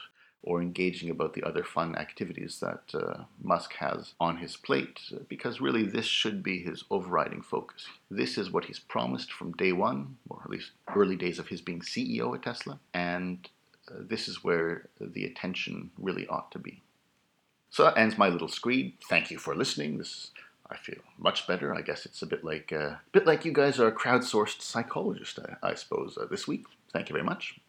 or 0.44 0.62
engaging 0.62 1.10
about 1.10 1.34
the 1.34 1.44
other 1.44 1.64
fun 1.64 1.96
activities 1.96 2.60
that 2.62 2.84
uh, 2.94 3.24
Musk 3.42 3.74
has 3.74 4.14
on 4.20 4.38
his 4.38 4.56
plate, 4.56 5.00
because 5.28 5.60
really 5.60 5.84
this 5.84 6.06
should 6.06 6.42
be 6.42 6.60
his 6.60 6.84
overriding 6.90 7.42
focus. 7.42 7.86
This 8.10 8.38
is 8.38 8.52
what 8.52 8.66
he's 8.66 8.80
promised 8.80 9.32
from 9.32 9.52
day 9.54 9.74
one, 9.74 10.18
or 10.30 10.42
at 10.44 10.50
least 10.50 10.72
early 10.96 11.16
days 11.16 11.40
of 11.40 11.50
his 11.50 11.62
being 11.62 11.82
CEO 11.82 12.34
at 12.36 12.44
Tesla, 12.44 12.80
and 12.94 13.50
uh, 13.90 13.96
this 14.00 14.28
is 14.28 14.44
where 14.44 14.88
the 15.00 15.26
attention 15.26 15.92
really 15.98 16.28
ought 16.28 16.52
to 16.52 16.60
be. 16.60 16.82
So 17.70 17.84
that 17.84 17.98
ends 17.98 18.18
my 18.18 18.30
little 18.30 18.48
screed. 18.48 18.94
Thank 19.10 19.30
you 19.30 19.38
for 19.38 19.56
listening. 19.56 19.98
This 19.98 20.32
I 20.70 20.78
feel 20.78 21.00
much 21.18 21.48
better. 21.48 21.74
I 21.74 21.82
guess 21.82 22.06
it's 22.06 22.22
a 22.22 22.26
bit 22.26 22.44
like 22.44 22.72
uh, 22.74 22.78
a 22.78 23.02
bit 23.12 23.26
like 23.26 23.46
you 23.46 23.52
guys 23.52 23.80
are 23.80 23.88
a 23.88 23.92
crowdsourced 23.92 24.62
psychologist, 24.62 25.40
I, 25.40 25.72
I 25.72 25.74
suppose, 25.76 26.18
uh, 26.18 26.26
this 26.26 26.48
week. 26.48 26.66
Thank 26.92 27.10
you 27.10 27.14
very 27.14 27.26
much. 27.26 27.60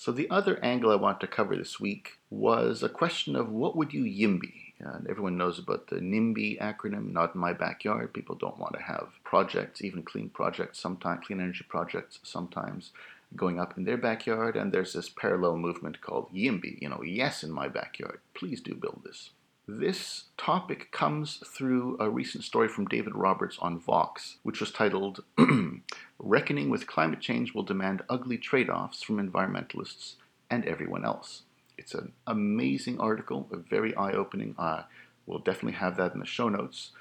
So 0.00 0.12
the 0.12 0.30
other 0.30 0.64
angle 0.64 0.92
I 0.92 0.94
want 0.94 1.18
to 1.22 1.26
cover 1.26 1.56
this 1.56 1.80
week 1.80 2.20
was 2.30 2.84
a 2.84 2.88
question 2.88 3.34
of 3.34 3.50
what 3.50 3.74
would 3.74 3.92
you 3.92 4.04
YIMBY? 4.04 4.74
And 4.78 5.08
everyone 5.08 5.36
knows 5.36 5.58
about 5.58 5.88
the 5.88 5.96
NIMBY 5.96 6.60
acronym, 6.60 7.12
not 7.12 7.34
in 7.34 7.40
my 7.40 7.52
backyard. 7.52 8.14
People 8.14 8.36
don't 8.36 8.60
want 8.60 8.74
to 8.74 8.80
have 8.80 9.08
projects, 9.24 9.82
even 9.82 10.04
clean 10.04 10.28
projects, 10.28 10.78
sometimes 10.78 11.26
clean 11.26 11.40
energy 11.40 11.64
projects, 11.68 12.20
sometimes 12.22 12.92
going 13.34 13.58
up 13.58 13.76
in 13.76 13.86
their 13.86 13.96
backyard. 13.96 14.54
And 14.54 14.70
there's 14.70 14.92
this 14.92 15.08
parallel 15.08 15.56
movement 15.56 16.00
called 16.00 16.32
YIMBY, 16.32 16.80
you 16.80 16.88
know, 16.88 17.02
yes 17.02 17.42
in 17.42 17.50
my 17.50 17.66
backyard. 17.66 18.20
Please 18.34 18.60
do 18.60 18.74
build 18.74 19.00
this. 19.04 19.30
This 19.70 20.24
topic 20.38 20.90
comes 20.92 21.42
through 21.46 21.98
a 22.00 22.08
recent 22.08 22.42
story 22.42 22.68
from 22.68 22.86
David 22.86 23.14
Roberts 23.14 23.58
on 23.58 23.78
Vox, 23.78 24.38
which 24.42 24.60
was 24.60 24.72
titled 24.72 25.22
Reckoning 26.18 26.70
with 26.70 26.86
Climate 26.86 27.20
Change 27.20 27.52
Will 27.52 27.64
Demand 27.64 28.00
Ugly 28.08 28.38
Trade 28.38 28.70
Offs 28.70 29.02
from 29.02 29.18
Environmentalists 29.18 30.14
and 30.48 30.64
Everyone 30.64 31.04
Else. 31.04 31.42
It's 31.76 31.92
an 31.92 32.12
amazing 32.26 32.98
article, 32.98 33.46
a 33.52 33.58
very 33.58 33.94
eye 33.94 34.12
opening. 34.12 34.54
Uh, 34.58 34.84
we'll 35.26 35.40
definitely 35.40 35.78
have 35.78 35.98
that 35.98 36.14
in 36.14 36.20
the 36.20 36.24
show 36.24 36.48
notes. 36.48 36.92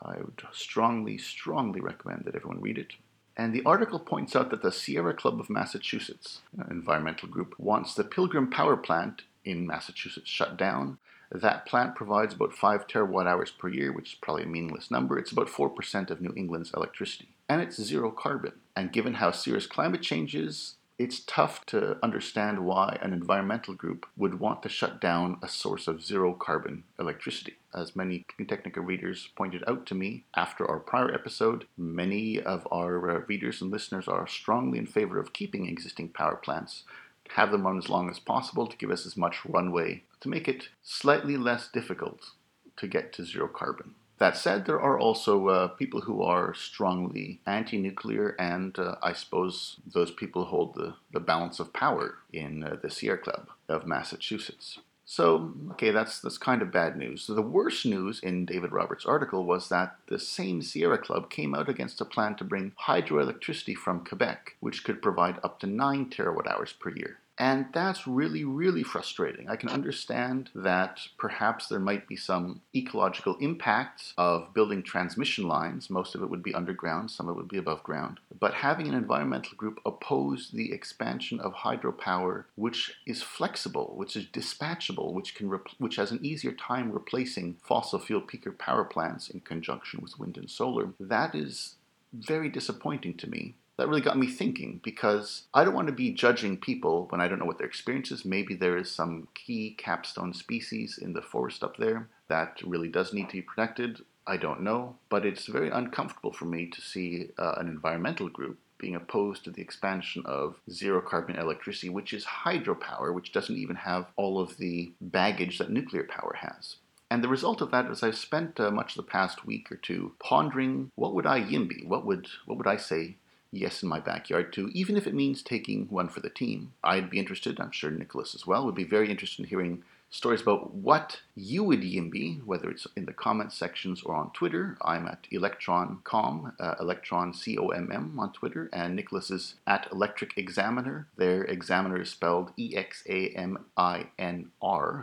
I 0.00 0.16
would 0.16 0.44
strongly, 0.50 1.18
strongly 1.18 1.82
recommend 1.82 2.24
that 2.24 2.34
everyone 2.34 2.62
read 2.62 2.78
it. 2.78 2.94
And 3.36 3.52
the 3.52 3.64
article 3.66 3.98
points 3.98 4.34
out 4.34 4.48
that 4.48 4.62
the 4.62 4.72
Sierra 4.72 5.12
Club 5.12 5.38
of 5.40 5.50
Massachusetts, 5.50 6.40
an 6.56 6.68
environmental 6.70 7.28
group, 7.28 7.54
wants 7.58 7.92
the 7.92 8.02
Pilgrim 8.02 8.48
Power 8.48 8.78
Plant 8.78 9.24
in 9.44 9.66
Massachusetts 9.66 10.30
shut 10.30 10.56
down. 10.56 10.96
That 11.34 11.66
plant 11.66 11.96
provides 11.96 12.32
about 12.32 12.54
5 12.54 12.86
terawatt 12.86 13.26
hours 13.26 13.50
per 13.50 13.68
year, 13.68 13.92
which 13.92 14.12
is 14.12 14.18
probably 14.20 14.44
a 14.44 14.46
meaningless 14.46 14.88
number. 14.88 15.18
It's 15.18 15.32
about 15.32 15.48
4% 15.48 16.10
of 16.10 16.20
New 16.20 16.32
England's 16.36 16.72
electricity. 16.72 17.34
And 17.48 17.60
it's 17.60 17.82
zero 17.82 18.12
carbon. 18.12 18.52
And 18.76 18.92
given 18.92 19.14
how 19.14 19.32
serious 19.32 19.66
climate 19.66 20.00
change 20.00 20.36
is, 20.36 20.76
it's 20.96 21.24
tough 21.26 21.66
to 21.66 21.98
understand 22.04 22.64
why 22.64 22.98
an 23.02 23.12
environmental 23.12 23.74
group 23.74 24.06
would 24.16 24.38
want 24.38 24.62
to 24.62 24.68
shut 24.68 25.00
down 25.00 25.38
a 25.42 25.48
source 25.48 25.88
of 25.88 26.04
zero 26.04 26.32
carbon 26.34 26.84
electricity. 27.00 27.54
As 27.74 27.96
many 27.96 28.24
Technica 28.46 28.80
readers 28.80 29.30
pointed 29.34 29.64
out 29.66 29.86
to 29.86 29.96
me 29.96 30.22
after 30.36 30.64
our 30.64 30.78
prior 30.78 31.12
episode, 31.12 31.66
many 31.76 32.40
of 32.40 32.68
our 32.70 33.10
uh, 33.10 33.24
readers 33.26 33.60
and 33.60 33.72
listeners 33.72 34.06
are 34.06 34.28
strongly 34.28 34.78
in 34.78 34.86
favor 34.86 35.18
of 35.18 35.32
keeping 35.32 35.66
existing 35.66 36.10
power 36.10 36.36
plants, 36.36 36.84
have 37.30 37.50
them 37.50 37.66
run 37.66 37.78
as 37.78 37.88
long 37.88 38.10
as 38.10 38.18
possible 38.18 38.66
to 38.66 38.76
give 38.76 38.90
us 38.90 39.06
as 39.06 39.16
much 39.16 39.44
runway 39.44 40.02
to 40.20 40.28
make 40.28 40.48
it 40.48 40.68
slightly 40.82 41.36
less 41.36 41.68
difficult 41.68 42.30
to 42.76 42.86
get 42.86 43.12
to 43.12 43.24
zero 43.24 43.48
carbon. 43.48 43.94
That 44.18 44.36
said, 44.36 44.64
there 44.64 44.80
are 44.80 44.98
also 44.98 45.48
uh, 45.48 45.68
people 45.68 46.02
who 46.02 46.22
are 46.22 46.54
strongly 46.54 47.40
anti 47.46 47.78
nuclear, 47.78 48.36
and 48.38 48.78
uh, 48.78 48.94
I 49.02 49.12
suppose 49.12 49.76
those 49.92 50.12
people 50.12 50.44
hold 50.44 50.74
the, 50.74 50.94
the 51.12 51.20
balance 51.20 51.58
of 51.58 51.72
power 51.72 52.18
in 52.32 52.62
uh, 52.62 52.76
the 52.80 52.90
Sierra 52.90 53.18
Club 53.18 53.48
of 53.68 53.86
Massachusetts. 53.86 54.78
So, 55.06 55.52
okay, 55.72 55.90
that's, 55.90 56.20
that's 56.20 56.38
kind 56.38 56.62
of 56.62 56.72
bad 56.72 56.96
news. 56.96 57.26
The 57.26 57.42
worst 57.42 57.84
news 57.84 58.20
in 58.20 58.46
David 58.46 58.72
Roberts' 58.72 59.04
article 59.04 59.44
was 59.44 59.68
that 59.68 59.96
the 60.06 60.18
same 60.18 60.62
Sierra 60.62 60.96
Club 60.96 61.28
came 61.28 61.54
out 61.54 61.68
against 61.68 62.00
a 62.00 62.06
plan 62.06 62.36
to 62.36 62.44
bring 62.44 62.72
hydroelectricity 62.86 63.74
from 63.76 64.04
Quebec, 64.04 64.56
which 64.60 64.82
could 64.82 65.02
provide 65.02 65.38
up 65.44 65.60
to 65.60 65.66
9 65.66 66.08
terawatt 66.10 66.46
hours 66.46 66.72
per 66.72 66.90
year. 66.90 67.18
And 67.38 67.66
that's 67.72 68.06
really, 68.06 68.44
really 68.44 68.84
frustrating. 68.84 69.48
I 69.48 69.56
can 69.56 69.68
understand 69.68 70.50
that 70.54 71.00
perhaps 71.18 71.66
there 71.66 71.80
might 71.80 72.06
be 72.06 72.16
some 72.16 72.60
ecological 72.74 73.36
impacts 73.40 74.14
of 74.16 74.54
building 74.54 74.82
transmission 74.82 75.48
lines. 75.48 75.90
Most 75.90 76.14
of 76.14 76.22
it 76.22 76.30
would 76.30 76.44
be 76.44 76.54
underground, 76.54 77.10
some 77.10 77.28
of 77.28 77.34
it 77.34 77.38
would 77.38 77.48
be 77.48 77.58
above 77.58 77.82
ground. 77.82 78.20
But 78.38 78.54
having 78.54 78.86
an 78.86 78.94
environmental 78.94 79.56
group 79.56 79.80
oppose 79.84 80.50
the 80.52 80.72
expansion 80.72 81.40
of 81.40 81.54
hydropower, 81.54 82.44
which 82.54 82.94
is 83.04 83.22
flexible, 83.22 83.94
which 83.96 84.14
is 84.14 84.26
dispatchable, 84.26 85.12
which, 85.12 85.34
can 85.34 85.48
which 85.78 85.96
has 85.96 86.12
an 86.12 86.24
easier 86.24 86.52
time 86.52 86.92
replacing 86.92 87.56
fossil 87.62 87.98
fuel 87.98 88.22
peaker 88.22 88.56
power 88.56 88.84
plants 88.84 89.28
in 89.28 89.40
conjunction 89.40 90.00
with 90.00 90.18
wind 90.20 90.36
and 90.36 90.50
solar, 90.50 90.90
that 91.00 91.34
is 91.34 91.74
very 92.12 92.48
disappointing 92.48 93.16
to 93.16 93.28
me 93.28 93.56
that 93.76 93.88
really 93.88 94.00
got 94.00 94.18
me 94.18 94.26
thinking 94.26 94.80
because 94.84 95.44
I 95.52 95.64
don't 95.64 95.74
want 95.74 95.88
to 95.88 95.92
be 95.92 96.12
judging 96.12 96.56
people 96.56 97.06
when 97.10 97.20
I 97.20 97.28
don't 97.28 97.38
know 97.38 97.44
what 97.44 97.58
their 97.58 97.66
experience 97.66 98.10
is. 98.12 98.24
Maybe 98.24 98.54
there 98.54 98.76
is 98.76 98.90
some 98.90 99.28
key 99.34 99.74
capstone 99.76 100.32
species 100.32 100.98
in 100.98 101.12
the 101.12 101.22
forest 101.22 101.64
up 101.64 101.76
there 101.76 102.08
that 102.28 102.60
really 102.64 102.88
does 102.88 103.12
need 103.12 103.28
to 103.30 103.36
be 103.36 103.42
protected. 103.42 104.00
I 104.26 104.36
don't 104.36 104.62
know, 104.62 104.96
but 105.10 105.26
it's 105.26 105.46
very 105.46 105.70
uncomfortable 105.70 106.32
for 106.32 106.46
me 106.46 106.66
to 106.66 106.80
see 106.80 107.28
uh, 107.38 107.54
an 107.58 107.68
environmental 107.68 108.28
group 108.28 108.58
being 108.78 108.94
opposed 108.94 109.44
to 109.44 109.50
the 109.50 109.62
expansion 109.62 110.22
of 110.24 110.56
zero 110.70 111.00
carbon 111.00 111.36
electricity, 111.36 111.88
which 111.88 112.12
is 112.12 112.24
hydropower, 112.24 113.14
which 113.14 113.32
doesn't 113.32 113.56
even 113.56 113.76
have 113.76 114.06
all 114.16 114.40
of 114.40 114.56
the 114.56 114.92
baggage 115.00 115.58
that 115.58 115.70
nuclear 115.70 116.04
power 116.04 116.36
has. 116.40 116.76
And 117.10 117.22
the 117.22 117.28
result 117.28 117.60
of 117.60 117.70
that 117.70 117.90
is 117.90 118.02
I've 118.02 118.16
spent 118.16 118.58
uh, 118.58 118.70
much 118.70 118.92
of 118.92 118.96
the 118.96 119.10
past 119.10 119.46
week 119.46 119.70
or 119.70 119.76
two 119.76 120.14
pondering 120.18 120.90
what 120.96 121.14
would 121.14 121.26
I 121.26 121.40
YIMBY? 121.40 121.86
What 121.86 122.04
would 122.06 122.28
what 122.46 122.58
would 122.58 122.66
I 122.66 122.76
say 122.76 123.16
yes 123.54 123.82
in 123.82 123.88
my 123.88 124.00
backyard 124.00 124.52
too, 124.52 124.70
even 124.72 124.96
if 124.96 125.06
it 125.06 125.14
means 125.14 125.42
taking 125.42 125.86
one 125.86 126.08
for 126.08 126.20
the 126.20 126.30
team. 126.30 126.72
I'd 126.82 127.10
be 127.10 127.18
interested, 127.18 127.60
I'm 127.60 127.70
sure 127.70 127.90
Nicholas 127.90 128.34
as 128.34 128.46
well, 128.46 128.64
would 128.64 128.74
be 128.74 128.84
very 128.84 129.10
interested 129.10 129.42
in 129.42 129.48
hearing 129.48 129.82
stories 130.14 130.42
about 130.42 130.72
what 130.72 131.20
you 131.34 131.64
would 131.64 131.82
YIMBY, 131.82 132.44
whether 132.44 132.70
it's 132.70 132.86
in 132.96 133.04
the 133.04 133.12
comments 133.12 133.56
sections 133.56 134.04
or 134.04 134.14
on 134.14 134.30
Twitter. 134.30 134.78
I'm 134.80 135.08
at 135.08 135.26
electron.com, 135.32 136.52
uh, 136.60 136.74
electron 136.78 137.34
C-O-M-M 137.34 138.20
on 138.20 138.32
Twitter, 138.32 138.70
and 138.72 138.94
Nicholas 138.94 139.32
is 139.32 139.56
at 139.66 139.88
Electric 139.90 140.38
Examiner. 140.38 141.08
Their 141.16 141.42
examiner 141.44 142.00
is 142.00 142.10
spelled 142.10 142.52
E-X-A-M-I-N-R, 142.56 142.96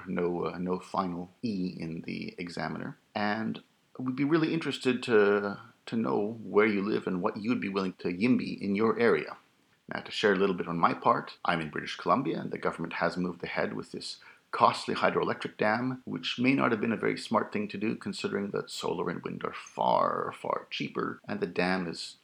no, 0.08 0.46
uh, 0.46 0.58
no 0.58 0.79
final 0.79 1.31
E 1.43 1.75
in 1.77 2.03
the 2.05 2.34
examiner. 2.38 2.98
And 3.13 3.60
we'd 4.00 4.15
be 4.15 4.24
really 4.24 4.53
interested 4.53 5.03
to 5.03 5.58
to 5.91 5.98
know 5.98 6.39
where 6.43 6.65
you 6.65 6.81
live 6.81 7.05
and 7.05 7.21
what 7.21 7.38
you'd 7.38 7.62
be 7.62 7.69
willing 7.69 7.93
to 8.00 8.07
YIMBY 8.07 8.62
in 8.62 8.75
your 8.75 8.98
area. 8.98 9.38
Now, 9.93 10.00
to 10.00 10.12
share 10.12 10.31
a 10.31 10.38
little 10.38 10.55
bit 10.55 10.69
on 10.69 10.77
my 10.77 10.93
part, 10.93 11.33
I'm 11.43 11.60
in 11.60 11.69
British 11.69 11.98
Columbia, 11.98 12.39
and 12.39 12.50
the 12.50 12.57
government 12.57 12.93
has 12.93 13.17
moved 13.17 13.43
ahead 13.43 13.74
with 13.74 13.91
this 13.91 14.17
costly 14.51 14.95
hydroelectric 14.95 15.57
dam, 15.57 16.01
which 16.05 16.39
may 16.39 16.53
not 16.53 16.71
have 16.71 16.79
been 16.79 16.93
a 16.93 16.98
very 16.98 17.17
smart 17.17 17.51
thing 17.51 17.67
to 17.67 17.77
do 17.77 17.95
considering 17.95 18.51
that 18.51 18.71
solar 18.71 19.10
and 19.10 19.21
wind 19.21 19.43
are 19.43 19.53
far, 19.53 20.33
far 20.41 20.67
cheaper, 20.69 21.19
and 21.27 21.41
the 21.41 21.48
dam 21.48 21.88
is 21.88 22.15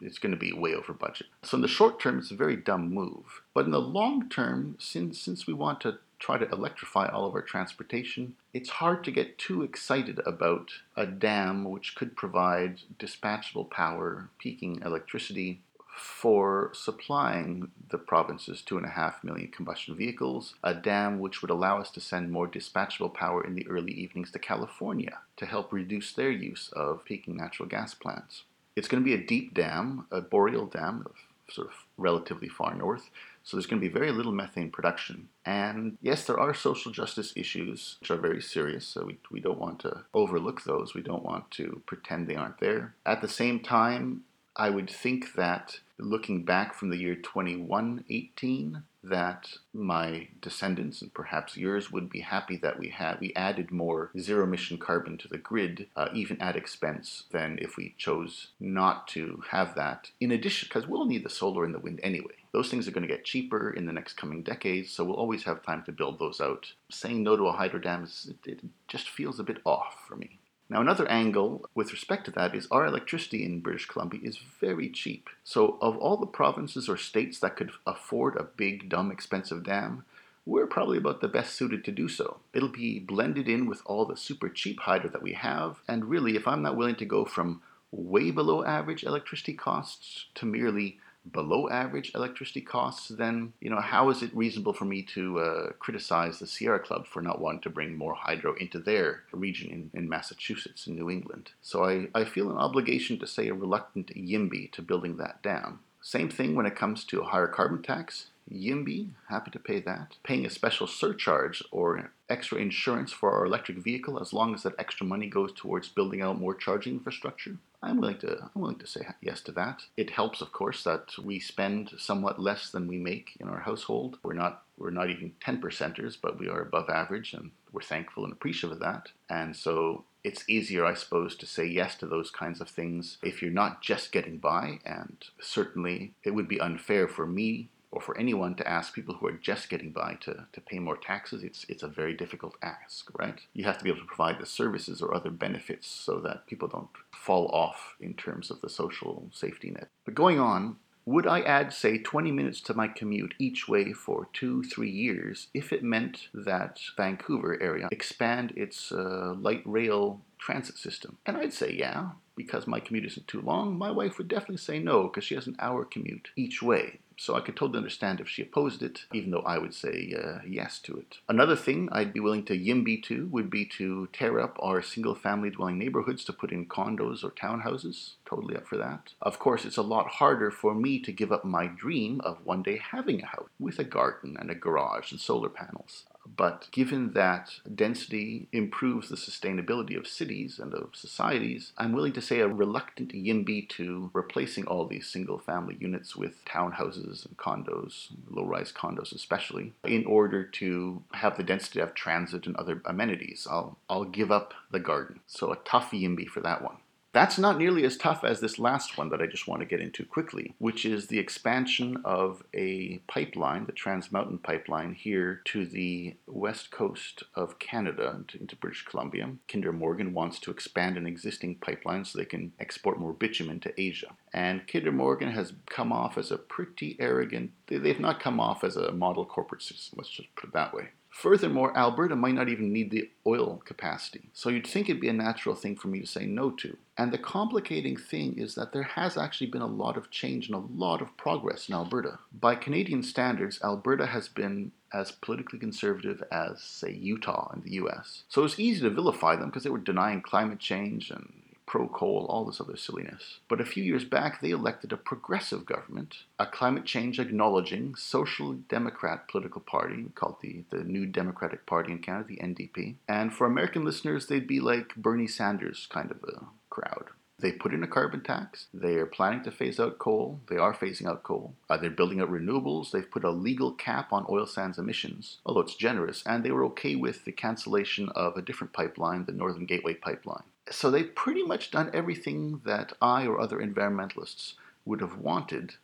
it's 0.00 0.18
going 0.18 0.32
to 0.32 0.38
be 0.38 0.52
way 0.52 0.74
over 0.74 0.92
budget. 0.92 1.26
So 1.42 1.56
in 1.56 1.62
the 1.62 1.68
short 1.68 2.00
term, 2.00 2.18
it's 2.18 2.30
a 2.30 2.36
very 2.36 2.56
dumb 2.56 2.94
move. 2.94 3.42
But 3.52 3.66
in 3.66 3.72
the 3.72 3.80
long 3.80 4.28
term, 4.28 4.76
since 4.78 5.20
since 5.20 5.46
we 5.46 5.52
want 5.52 5.80
to 5.82 5.98
try 6.18 6.38
to 6.38 6.48
electrify 6.50 7.08
all 7.08 7.26
of 7.26 7.34
our 7.34 7.42
transportation, 7.42 8.34
it's 8.54 8.70
hard 8.70 9.04
to 9.04 9.10
get 9.10 9.38
too 9.38 9.62
excited 9.62 10.20
about 10.26 10.70
a 10.96 11.06
dam 11.06 11.64
which 11.64 11.94
could 11.94 12.16
provide 12.16 12.80
dispatchable 12.98 13.70
power, 13.70 14.30
peaking 14.38 14.80
electricity 14.84 15.60
for 15.96 16.70
supplying 16.74 17.70
the 17.88 17.98
province's 17.98 18.60
two 18.60 18.76
and 18.76 18.86
a 18.86 18.90
half 18.90 19.24
million 19.24 19.48
combustion 19.48 19.94
vehicles, 19.94 20.54
a 20.62 20.74
dam 20.74 21.18
which 21.18 21.40
would 21.40 21.50
allow 21.50 21.78
us 21.78 21.90
to 21.90 22.00
send 22.00 22.30
more 22.30 22.46
dispatchable 22.46 23.12
power 23.12 23.42
in 23.42 23.54
the 23.54 23.66
early 23.66 23.92
evenings 23.92 24.30
to 24.30 24.38
California 24.38 25.18
to 25.36 25.46
help 25.46 25.72
reduce 25.72 26.12
their 26.12 26.30
use 26.30 26.70
of 26.74 27.04
peaking 27.04 27.36
natural 27.36 27.68
gas 27.68 27.94
plants. 27.94 28.42
It's 28.74 28.88
going 28.88 29.02
to 29.02 29.04
be 29.04 29.14
a 29.14 29.26
deep 29.26 29.54
dam, 29.54 30.06
a 30.10 30.20
boreal 30.20 30.66
dam, 30.66 31.06
sort 31.50 31.68
of 31.68 31.74
relatively 31.96 32.48
far 32.48 32.74
north. 32.74 33.08
So 33.46 33.56
there's 33.56 33.66
going 33.66 33.80
to 33.80 33.88
be 33.88 33.92
very 33.92 34.10
little 34.10 34.32
methane 34.32 34.72
production. 34.72 35.28
And 35.44 35.98
yes, 36.02 36.24
there 36.24 36.38
are 36.38 36.52
social 36.52 36.90
justice 36.90 37.32
issues 37.36 37.96
which 38.00 38.10
are 38.10 38.16
very 38.16 38.42
serious. 38.42 38.84
So 38.84 39.04
we, 39.04 39.18
we 39.30 39.38
don't 39.38 39.60
want 39.60 39.78
to 39.80 40.02
overlook 40.12 40.64
those. 40.64 40.94
We 40.94 41.02
don't 41.02 41.22
want 41.22 41.52
to 41.52 41.80
pretend 41.86 42.26
they 42.26 42.34
aren't 42.34 42.58
there. 42.58 42.96
At 43.06 43.22
the 43.22 43.28
same 43.28 43.60
time, 43.60 44.24
I 44.56 44.70
would 44.70 44.90
think 44.90 45.34
that 45.34 45.78
looking 45.96 46.44
back 46.44 46.74
from 46.74 46.90
the 46.90 46.96
year 46.96 47.14
2118, 47.14 48.82
that 49.08 49.48
my 49.72 50.28
descendants 50.40 51.02
and 51.02 51.12
perhaps 51.12 51.56
yours 51.56 51.90
would 51.92 52.10
be 52.10 52.20
happy 52.20 52.56
that 52.56 52.78
we 52.78 52.88
had 52.88 53.18
we 53.20 53.32
added 53.34 53.70
more 53.70 54.10
zero 54.18 54.44
emission 54.44 54.78
carbon 54.78 55.16
to 55.18 55.28
the 55.28 55.38
grid, 55.38 55.86
uh, 55.96 56.08
even 56.12 56.40
at 56.40 56.56
expense 56.56 57.24
than 57.30 57.58
if 57.60 57.76
we 57.76 57.94
chose 57.98 58.48
not 58.60 59.08
to 59.08 59.42
have 59.50 59.74
that. 59.74 60.10
In 60.20 60.32
addition, 60.32 60.68
because 60.68 60.86
we'll 60.88 61.06
need 61.06 61.24
the 61.24 61.30
solar 61.30 61.64
and 61.64 61.74
the 61.74 61.78
wind 61.78 62.00
anyway. 62.02 62.34
Those 62.52 62.70
things 62.70 62.88
are 62.88 62.90
going 62.90 63.06
to 63.06 63.14
get 63.14 63.24
cheaper 63.24 63.70
in 63.70 63.84
the 63.84 63.92
next 63.92 64.14
coming 64.14 64.42
decades, 64.42 64.90
so 64.90 65.04
we'll 65.04 65.16
always 65.16 65.44
have 65.44 65.62
time 65.62 65.82
to 65.84 65.92
build 65.92 66.18
those 66.18 66.40
out. 66.40 66.72
Saying 66.90 67.22
no 67.22 67.36
to 67.36 67.48
a 67.48 67.52
hydro 67.52 67.80
dam 67.80 68.04
is, 68.04 68.30
it, 68.30 68.50
it 68.50 68.60
just 68.88 69.10
feels 69.10 69.38
a 69.38 69.44
bit 69.44 69.58
off 69.64 70.04
for 70.08 70.16
me. 70.16 70.38
Now, 70.68 70.80
another 70.80 71.08
angle 71.08 71.68
with 71.74 71.92
respect 71.92 72.24
to 72.24 72.32
that 72.32 72.54
is 72.54 72.66
our 72.70 72.86
electricity 72.86 73.44
in 73.44 73.60
British 73.60 73.86
Columbia 73.86 74.20
is 74.22 74.40
very 74.60 74.88
cheap. 74.88 75.30
So, 75.44 75.78
of 75.80 75.96
all 75.96 76.16
the 76.16 76.26
provinces 76.26 76.88
or 76.88 76.96
states 76.96 77.38
that 77.38 77.56
could 77.56 77.70
afford 77.86 78.34
a 78.36 78.48
big, 78.56 78.88
dumb, 78.88 79.12
expensive 79.12 79.62
dam, 79.62 80.04
we're 80.44 80.66
probably 80.66 80.98
about 80.98 81.20
the 81.20 81.28
best 81.28 81.54
suited 81.54 81.84
to 81.84 81.92
do 81.92 82.08
so. 82.08 82.38
It'll 82.52 82.68
be 82.68 82.98
blended 82.98 83.48
in 83.48 83.66
with 83.66 83.82
all 83.84 84.04
the 84.06 84.16
super 84.16 84.48
cheap 84.48 84.80
hydro 84.80 85.10
that 85.10 85.22
we 85.22 85.34
have, 85.34 85.82
and 85.86 86.06
really, 86.10 86.36
if 86.36 86.48
I'm 86.48 86.62
not 86.62 86.76
willing 86.76 86.96
to 86.96 87.04
go 87.04 87.24
from 87.24 87.62
way 87.92 88.30
below 88.30 88.64
average 88.64 89.04
electricity 89.04 89.54
costs 89.54 90.26
to 90.34 90.46
merely 90.46 90.98
below 91.32 91.68
average 91.68 92.12
electricity 92.14 92.60
costs, 92.60 93.08
then 93.08 93.52
you 93.60 93.70
know 93.70 93.80
how 93.80 94.10
is 94.10 94.22
it 94.22 94.34
reasonable 94.34 94.72
for 94.72 94.84
me 94.84 95.02
to 95.14 95.38
uh, 95.38 95.72
criticize 95.78 96.38
the 96.38 96.46
Sierra 96.46 96.78
Club 96.78 97.06
for 97.06 97.22
not 97.22 97.40
wanting 97.40 97.62
to 97.62 97.70
bring 97.70 97.96
more 97.96 98.14
hydro 98.14 98.54
into 98.54 98.78
their 98.78 99.22
region 99.32 99.70
in, 99.70 99.90
in 99.94 100.08
Massachusetts 100.08 100.86
and 100.86 100.96
New 100.96 101.10
England? 101.10 101.50
So 101.62 101.84
I, 101.84 102.08
I 102.14 102.24
feel 102.24 102.50
an 102.50 102.58
obligation 102.58 103.18
to 103.18 103.26
say 103.26 103.48
a 103.48 103.54
reluctant 103.54 104.14
YIMBY 104.14 104.72
to 104.72 104.82
building 104.82 105.16
that 105.16 105.42
dam. 105.42 105.80
Same 106.00 106.28
thing 106.28 106.54
when 106.54 106.66
it 106.66 106.76
comes 106.76 107.04
to 107.04 107.20
a 107.20 107.24
higher 107.24 107.48
carbon 107.48 107.82
tax. 107.82 108.26
YIMBY, 108.50 109.10
happy 109.28 109.50
to 109.50 109.58
pay 109.58 109.80
that. 109.80 110.16
Paying 110.22 110.46
a 110.46 110.50
special 110.50 110.86
surcharge 110.86 111.62
or 111.70 112.12
extra 112.28 112.58
insurance 112.58 113.12
for 113.12 113.32
our 113.32 113.44
electric 113.44 113.78
vehicle 113.78 114.20
as 114.20 114.32
long 114.32 114.54
as 114.54 114.62
that 114.62 114.74
extra 114.78 115.06
money 115.06 115.26
goes 115.26 115.52
towards 115.52 115.88
building 115.88 116.22
out 116.22 116.40
more 116.40 116.54
charging 116.54 116.94
infrastructure. 116.94 117.56
I'm 117.82 118.00
willing 118.00 118.18
to 118.18 118.50
I'm 118.54 118.62
willing 118.62 118.78
to 118.78 118.86
say 118.86 119.06
yes 119.20 119.40
to 119.42 119.52
that. 119.52 119.82
It 119.96 120.10
helps, 120.10 120.40
of 120.40 120.52
course, 120.52 120.82
that 120.84 121.12
we 121.22 121.38
spend 121.38 121.92
somewhat 121.98 122.40
less 122.40 122.70
than 122.70 122.88
we 122.88 122.98
make 122.98 123.36
in 123.38 123.48
our 123.48 123.60
household. 123.60 124.18
We're 124.22 124.32
not 124.34 124.62
we're 124.76 124.90
not 124.90 125.10
even 125.10 125.34
ten 125.40 125.60
percenters, 125.60 126.16
but 126.20 126.38
we 126.38 126.48
are 126.48 126.60
above 126.60 126.88
average, 126.88 127.32
and 127.32 127.50
we're 127.72 127.82
thankful 127.82 128.24
and 128.24 128.32
appreciative 128.32 128.72
of 128.72 128.80
that. 128.80 129.08
And 129.28 129.54
so 129.54 130.04
it's 130.24 130.48
easier, 130.48 130.84
I 130.84 130.94
suppose, 130.94 131.36
to 131.36 131.46
say 131.46 131.66
yes 131.66 131.94
to 131.96 132.06
those 132.06 132.30
kinds 132.30 132.60
of 132.60 132.68
things 132.68 133.18
if 133.22 133.40
you're 133.40 133.50
not 133.52 133.82
just 133.82 134.10
getting 134.10 134.38
by. 134.38 134.80
And 134.84 135.24
certainly 135.40 136.14
it 136.24 136.32
would 136.32 136.48
be 136.48 136.60
unfair 136.60 137.06
for 137.06 137.26
me 137.26 137.68
or 137.90 138.00
for 138.00 138.18
anyone 138.18 138.54
to 138.56 138.68
ask 138.68 138.94
people 138.94 139.14
who 139.14 139.26
are 139.26 139.32
just 139.32 139.68
getting 139.68 139.90
by 139.90 140.16
to, 140.20 140.46
to 140.52 140.60
pay 140.60 140.78
more 140.78 140.96
taxes, 140.96 141.42
it's, 141.42 141.64
it's 141.68 141.82
a 141.82 141.88
very 141.88 142.14
difficult 142.14 142.56
ask, 142.62 143.10
right? 143.18 143.40
You 143.54 143.64
have 143.64 143.78
to 143.78 143.84
be 143.84 143.90
able 143.90 144.00
to 144.00 144.06
provide 144.06 144.38
the 144.38 144.46
services 144.46 145.00
or 145.00 145.14
other 145.14 145.30
benefits 145.30 145.86
so 145.86 146.18
that 146.20 146.46
people 146.46 146.68
don't 146.68 146.88
fall 147.12 147.48
off 147.52 147.96
in 148.00 148.14
terms 148.14 148.50
of 148.50 148.60
the 148.60 148.68
social 148.68 149.28
safety 149.32 149.70
net. 149.70 149.88
But 150.04 150.14
going 150.14 150.38
on, 150.38 150.76
would 151.06 151.26
I 151.26 151.40
add, 151.42 151.72
say, 151.72 151.98
20 151.98 152.32
minutes 152.32 152.60
to 152.62 152.74
my 152.74 152.88
commute 152.88 153.34
each 153.38 153.68
way 153.68 153.92
for 153.92 154.28
two, 154.32 154.64
three 154.64 154.90
years 154.90 155.46
if 155.54 155.72
it 155.72 155.84
meant 155.84 156.28
that 156.34 156.80
Vancouver 156.96 157.62
area 157.62 157.88
expand 157.92 158.52
its 158.56 158.90
uh, 158.90 159.34
light 159.38 159.62
rail 159.64 160.20
transit 160.38 160.76
system? 160.76 161.18
And 161.24 161.36
I'd 161.36 161.52
say, 161.52 161.72
yeah, 161.72 162.10
because 162.34 162.66
my 162.66 162.80
commute 162.80 163.06
isn't 163.06 163.28
too 163.28 163.40
long. 163.40 163.78
My 163.78 163.92
wife 163.92 164.18
would 164.18 164.26
definitely 164.26 164.56
say 164.56 164.80
no 164.80 165.04
because 165.04 165.22
she 165.22 165.36
has 165.36 165.46
an 165.46 165.56
hour 165.60 165.84
commute 165.84 166.30
each 166.34 166.60
way. 166.60 166.98
So 167.18 167.34
I 167.34 167.40
could 167.40 167.56
totally 167.56 167.78
understand 167.78 168.20
if 168.20 168.28
she 168.28 168.42
opposed 168.42 168.82
it, 168.82 169.04
even 169.12 169.30
though 169.30 169.40
I 169.40 169.58
would 169.58 169.74
say 169.74 170.14
uh, 170.16 170.38
yes 170.46 170.78
to 170.80 170.96
it. 170.96 171.18
Another 171.28 171.56
thing 171.56 171.88
I'd 171.90 172.12
be 172.12 172.20
willing 172.20 172.44
to 172.46 172.58
YIMBY 172.58 173.02
to 173.04 173.26
would 173.28 173.50
be 173.50 173.64
to 173.78 174.08
tear 174.12 174.38
up 174.38 174.56
our 174.60 174.82
single 174.82 175.14
family 175.14 175.50
dwelling 175.50 175.78
neighborhoods 175.78 176.24
to 176.26 176.32
put 176.32 176.52
in 176.52 176.66
condos 176.66 177.24
or 177.24 177.30
townhouses. 177.30 178.14
Totally 178.28 178.56
up 178.56 178.66
for 178.66 178.76
that. 178.76 179.14
Of 179.22 179.38
course, 179.38 179.64
it's 179.64 179.76
a 179.76 179.82
lot 179.82 180.08
harder 180.08 180.50
for 180.50 180.74
me 180.74 180.98
to 181.00 181.12
give 181.12 181.32
up 181.32 181.44
my 181.44 181.66
dream 181.66 182.20
of 182.22 182.44
one 182.44 182.62
day 182.62 182.78
having 182.92 183.22
a 183.22 183.26
house 183.26 183.48
with 183.58 183.78
a 183.78 183.84
garden 183.84 184.36
and 184.38 184.50
a 184.50 184.54
garage 184.54 185.10
and 185.10 185.20
solar 185.20 185.48
panels. 185.48 186.04
But 186.36 186.68
given 186.72 187.12
that 187.12 187.60
density 187.72 188.48
improves 188.52 189.08
the 189.08 189.16
sustainability 189.16 189.96
of 189.96 190.06
cities 190.06 190.58
and 190.58 190.74
of 190.74 190.90
societies, 190.94 191.72
I'm 191.78 191.92
willing 191.92 192.12
to 192.14 192.20
say 192.20 192.40
a 192.40 192.48
reluctant 192.48 193.12
YIMBY 193.12 193.68
to 193.70 194.10
replacing 194.12 194.66
all 194.66 194.86
these 194.86 195.06
single 195.06 195.38
family 195.38 195.76
units 195.78 196.16
with 196.16 196.44
townhouses 196.44 197.26
and 197.26 197.36
condos, 197.36 198.08
low 198.28 198.44
rise 198.44 198.72
condos 198.72 199.14
especially, 199.14 199.72
in 199.84 200.04
order 200.06 200.44
to 200.44 201.02
have 201.14 201.36
the 201.36 201.42
density 201.42 201.80
of 201.80 201.94
transit 201.94 202.46
and 202.46 202.56
other 202.56 202.82
amenities. 202.84 203.46
I'll, 203.50 203.78
I'll 203.88 204.04
give 204.04 204.30
up 204.30 204.54
the 204.70 204.80
garden. 204.80 205.20
So 205.26 205.52
a 205.52 205.56
tough 205.64 205.90
YIMBY 205.92 206.28
for 206.28 206.40
that 206.40 206.62
one. 206.62 206.76
That's 207.16 207.38
not 207.38 207.56
nearly 207.56 207.86
as 207.86 207.96
tough 207.96 208.24
as 208.24 208.40
this 208.40 208.58
last 208.58 208.98
one 208.98 209.08
that 209.08 209.22
I 209.22 209.26
just 209.26 209.48
want 209.48 209.60
to 209.60 209.66
get 209.66 209.80
into 209.80 210.04
quickly, 210.04 210.52
which 210.58 210.84
is 210.84 211.06
the 211.06 211.18
expansion 211.18 211.96
of 212.04 212.42
a 212.52 212.98
pipeline, 213.08 213.64
the 213.64 213.72
Trans 213.72 214.12
Mountain 214.12 214.36
Pipeline, 214.36 214.92
here 214.92 215.40
to 215.46 215.64
the 215.64 216.16
west 216.26 216.70
coast 216.70 217.22
of 217.34 217.58
Canada 217.58 218.20
into 218.38 218.54
British 218.54 218.84
Columbia. 218.84 219.30
Kinder 219.50 219.72
Morgan 219.72 220.12
wants 220.12 220.38
to 220.40 220.50
expand 220.50 220.98
an 220.98 221.06
existing 221.06 221.54
pipeline 221.54 222.04
so 222.04 222.18
they 222.18 222.26
can 222.26 222.52
export 222.60 223.00
more 223.00 223.14
bitumen 223.14 223.60
to 223.60 223.80
Asia. 223.80 224.10
And 224.34 224.68
Kinder 224.68 224.92
Morgan 224.92 225.30
has 225.30 225.54
come 225.70 225.94
off 225.94 226.18
as 226.18 226.30
a 226.30 226.36
pretty 226.36 226.98
arrogant, 227.00 227.52
they've 227.68 227.98
not 227.98 228.20
come 228.20 228.38
off 228.38 228.62
as 228.62 228.76
a 228.76 228.92
model 228.92 229.24
corporate 229.24 229.62
system, 229.62 229.96
let's 229.96 230.10
just 230.10 230.36
put 230.36 230.48
it 230.48 230.52
that 230.52 230.74
way. 230.74 230.90
Furthermore, 231.16 231.74
Alberta 231.74 232.14
might 232.14 232.34
not 232.34 232.50
even 232.50 232.74
need 232.74 232.90
the 232.90 233.08
oil 233.26 233.62
capacity. 233.64 234.28
So 234.34 234.50
you'd 234.50 234.66
think 234.66 234.90
it'd 234.90 235.00
be 235.00 235.08
a 235.08 235.14
natural 235.14 235.54
thing 235.54 235.74
for 235.74 235.88
me 235.88 235.98
to 236.00 236.06
say 236.06 236.26
no 236.26 236.50
to. 236.50 236.76
And 236.98 237.10
the 237.10 237.16
complicating 237.16 237.96
thing 237.96 238.38
is 238.38 238.54
that 238.54 238.74
there 238.74 238.82
has 238.82 239.16
actually 239.16 239.46
been 239.46 239.62
a 239.62 239.66
lot 239.66 239.96
of 239.96 240.10
change 240.10 240.46
and 240.46 240.54
a 240.54 240.58
lot 240.58 241.00
of 241.00 241.16
progress 241.16 241.70
in 241.70 241.74
Alberta. 241.74 242.18
By 242.38 242.54
Canadian 242.54 243.02
standards, 243.02 243.58
Alberta 243.64 244.04
has 244.04 244.28
been 244.28 244.72
as 244.92 245.10
politically 245.10 245.58
conservative 245.58 246.22
as, 246.30 246.60
say, 246.60 246.92
Utah 246.92 247.50
in 247.54 247.62
the 247.62 247.72
US. 247.76 248.24
So 248.28 248.44
it's 248.44 248.60
easy 248.60 248.82
to 248.82 248.90
vilify 248.90 249.36
them 249.36 249.46
because 249.46 249.62
they 249.62 249.70
were 249.70 249.78
denying 249.78 250.20
climate 250.20 250.58
change 250.58 251.10
and 251.10 251.32
pro 251.66 251.88
coal, 251.88 252.26
all 252.28 252.44
this 252.44 252.60
other 252.60 252.76
silliness. 252.76 253.40
But 253.48 253.60
a 253.60 253.66
few 253.66 253.82
years 253.82 254.04
back, 254.04 254.40
they 254.40 254.50
elected 254.50 254.92
a 254.92 254.96
progressive 254.96 255.66
government, 255.66 256.18
a 256.38 256.46
climate 256.46 256.84
change 256.84 257.18
acknowledging 257.18 257.94
social 257.96 258.52
democrat 258.54 259.28
political 259.28 259.60
party 259.60 260.06
called 260.14 260.36
the, 260.40 260.64
the 260.70 260.84
New 260.84 261.06
Democratic 261.06 261.66
Party 261.66 261.92
in 261.92 261.98
Canada, 261.98 262.28
the 262.28 262.36
NDP. 262.36 262.94
And 263.08 263.32
for 263.32 263.46
American 263.46 263.84
listeners, 263.84 264.26
they'd 264.26 264.46
be 264.46 264.60
like 264.60 264.94
Bernie 264.96 265.26
Sanders 265.26 265.86
kind 265.90 266.10
of 266.10 266.18
a 266.24 266.46
crowd. 266.70 267.06
They 267.38 267.52
put 267.52 267.74
in 267.74 267.82
a 267.82 267.86
carbon 267.86 268.22
tax. 268.22 268.66
They 268.72 268.94
are 268.94 269.04
planning 269.04 269.42
to 269.44 269.50
phase 269.50 269.78
out 269.78 269.98
coal. 269.98 270.40
They 270.48 270.56
are 270.56 270.72
phasing 270.72 271.06
out 271.06 271.22
coal. 271.22 271.54
Uh, 271.68 271.76
they're 271.76 271.90
building 271.90 272.20
out 272.20 272.30
renewables. 272.30 272.90
They've 272.90 273.10
put 273.10 273.24
a 273.24 273.30
legal 273.30 273.72
cap 273.72 274.10
on 274.10 274.24
oil 274.30 274.46
sands 274.46 274.78
emissions, 274.78 275.36
although 275.44 275.60
it's 275.60 275.74
generous. 275.74 276.22
And 276.24 276.42
they 276.42 276.50
were 276.50 276.64
okay 276.66 276.96
with 276.96 277.24
the 277.24 277.32
cancellation 277.32 278.08
of 278.10 278.36
a 278.36 278.42
different 278.42 278.72
pipeline, 278.72 279.26
the 279.26 279.32
Northern 279.32 279.66
Gateway 279.66 279.94
Pipeline. 279.94 280.44
So 280.70 280.90
they've 280.90 281.14
pretty 281.14 281.42
much 281.42 281.70
done 281.70 281.90
everything 281.92 282.62
that 282.64 282.94
I 283.02 283.26
or 283.26 283.38
other 283.38 283.58
environmentalists 283.58 284.54
would 284.86 285.02
have 285.02 285.18
wanted. 285.18 285.74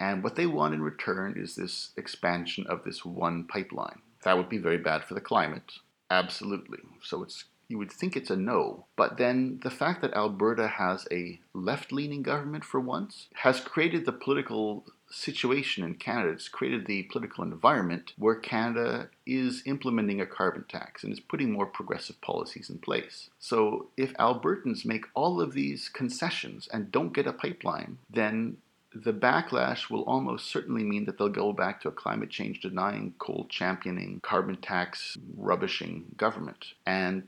And 0.00 0.24
what 0.24 0.34
they 0.34 0.46
want 0.46 0.74
in 0.74 0.82
return 0.82 1.34
is 1.36 1.54
this 1.54 1.90
expansion 1.96 2.66
of 2.66 2.82
this 2.82 3.04
one 3.04 3.44
pipeline. 3.44 4.00
That 4.24 4.36
would 4.36 4.48
be 4.48 4.58
very 4.58 4.78
bad 4.78 5.04
for 5.04 5.14
the 5.14 5.20
climate. 5.20 5.78
Absolutely. 6.10 6.80
So 7.02 7.22
it's 7.22 7.44
you 7.74 7.78
would 7.78 7.90
think 7.90 8.16
it's 8.16 8.30
a 8.30 8.36
no. 8.36 8.84
But 8.94 9.18
then 9.18 9.58
the 9.64 9.70
fact 9.70 10.00
that 10.02 10.14
Alberta 10.14 10.68
has 10.68 11.08
a 11.10 11.40
left 11.52 11.90
leaning 11.90 12.22
government 12.22 12.64
for 12.64 12.78
once 12.78 13.26
has 13.34 13.58
created 13.58 14.06
the 14.06 14.12
political 14.12 14.84
situation 15.10 15.82
in 15.82 15.96
Canada. 15.96 16.30
It's 16.30 16.48
created 16.48 16.86
the 16.86 17.02
political 17.02 17.42
environment 17.42 18.12
where 18.16 18.36
Canada 18.36 19.08
is 19.26 19.64
implementing 19.66 20.20
a 20.20 20.26
carbon 20.26 20.66
tax 20.68 21.02
and 21.02 21.12
is 21.12 21.18
putting 21.18 21.50
more 21.50 21.66
progressive 21.66 22.20
policies 22.20 22.70
in 22.70 22.78
place. 22.78 23.28
So 23.40 23.88
if 23.96 24.14
Albertans 24.18 24.84
make 24.84 25.06
all 25.12 25.40
of 25.40 25.52
these 25.52 25.88
concessions 25.88 26.68
and 26.72 26.92
don't 26.92 27.12
get 27.12 27.26
a 27.26 27.32
pipeline, 27.32 27.98
then 28.08 28.58
the 28.94 29.12
backlash 29.12 29.90
will 29.90 30.02
almost 30.02 30.46
certainly 30.46 30.84
mean 30.84 31.04
that 31.06 31.18
they'll 31.18 31.28
go 31.28 31.52
back 31.52 31.80
to 31.80 31.88
a 31.88 31.92
climate 31.92 32.30
change 32.30 32.60
denying, 32.60 33.14
coal 33.18 33.46
championing, 33.48 34.20
carbon 34.22 34.56
tax 34.56 35.18
rubbishing 35.36 36.04
government. 36.16 36.74
And 36.86 37.24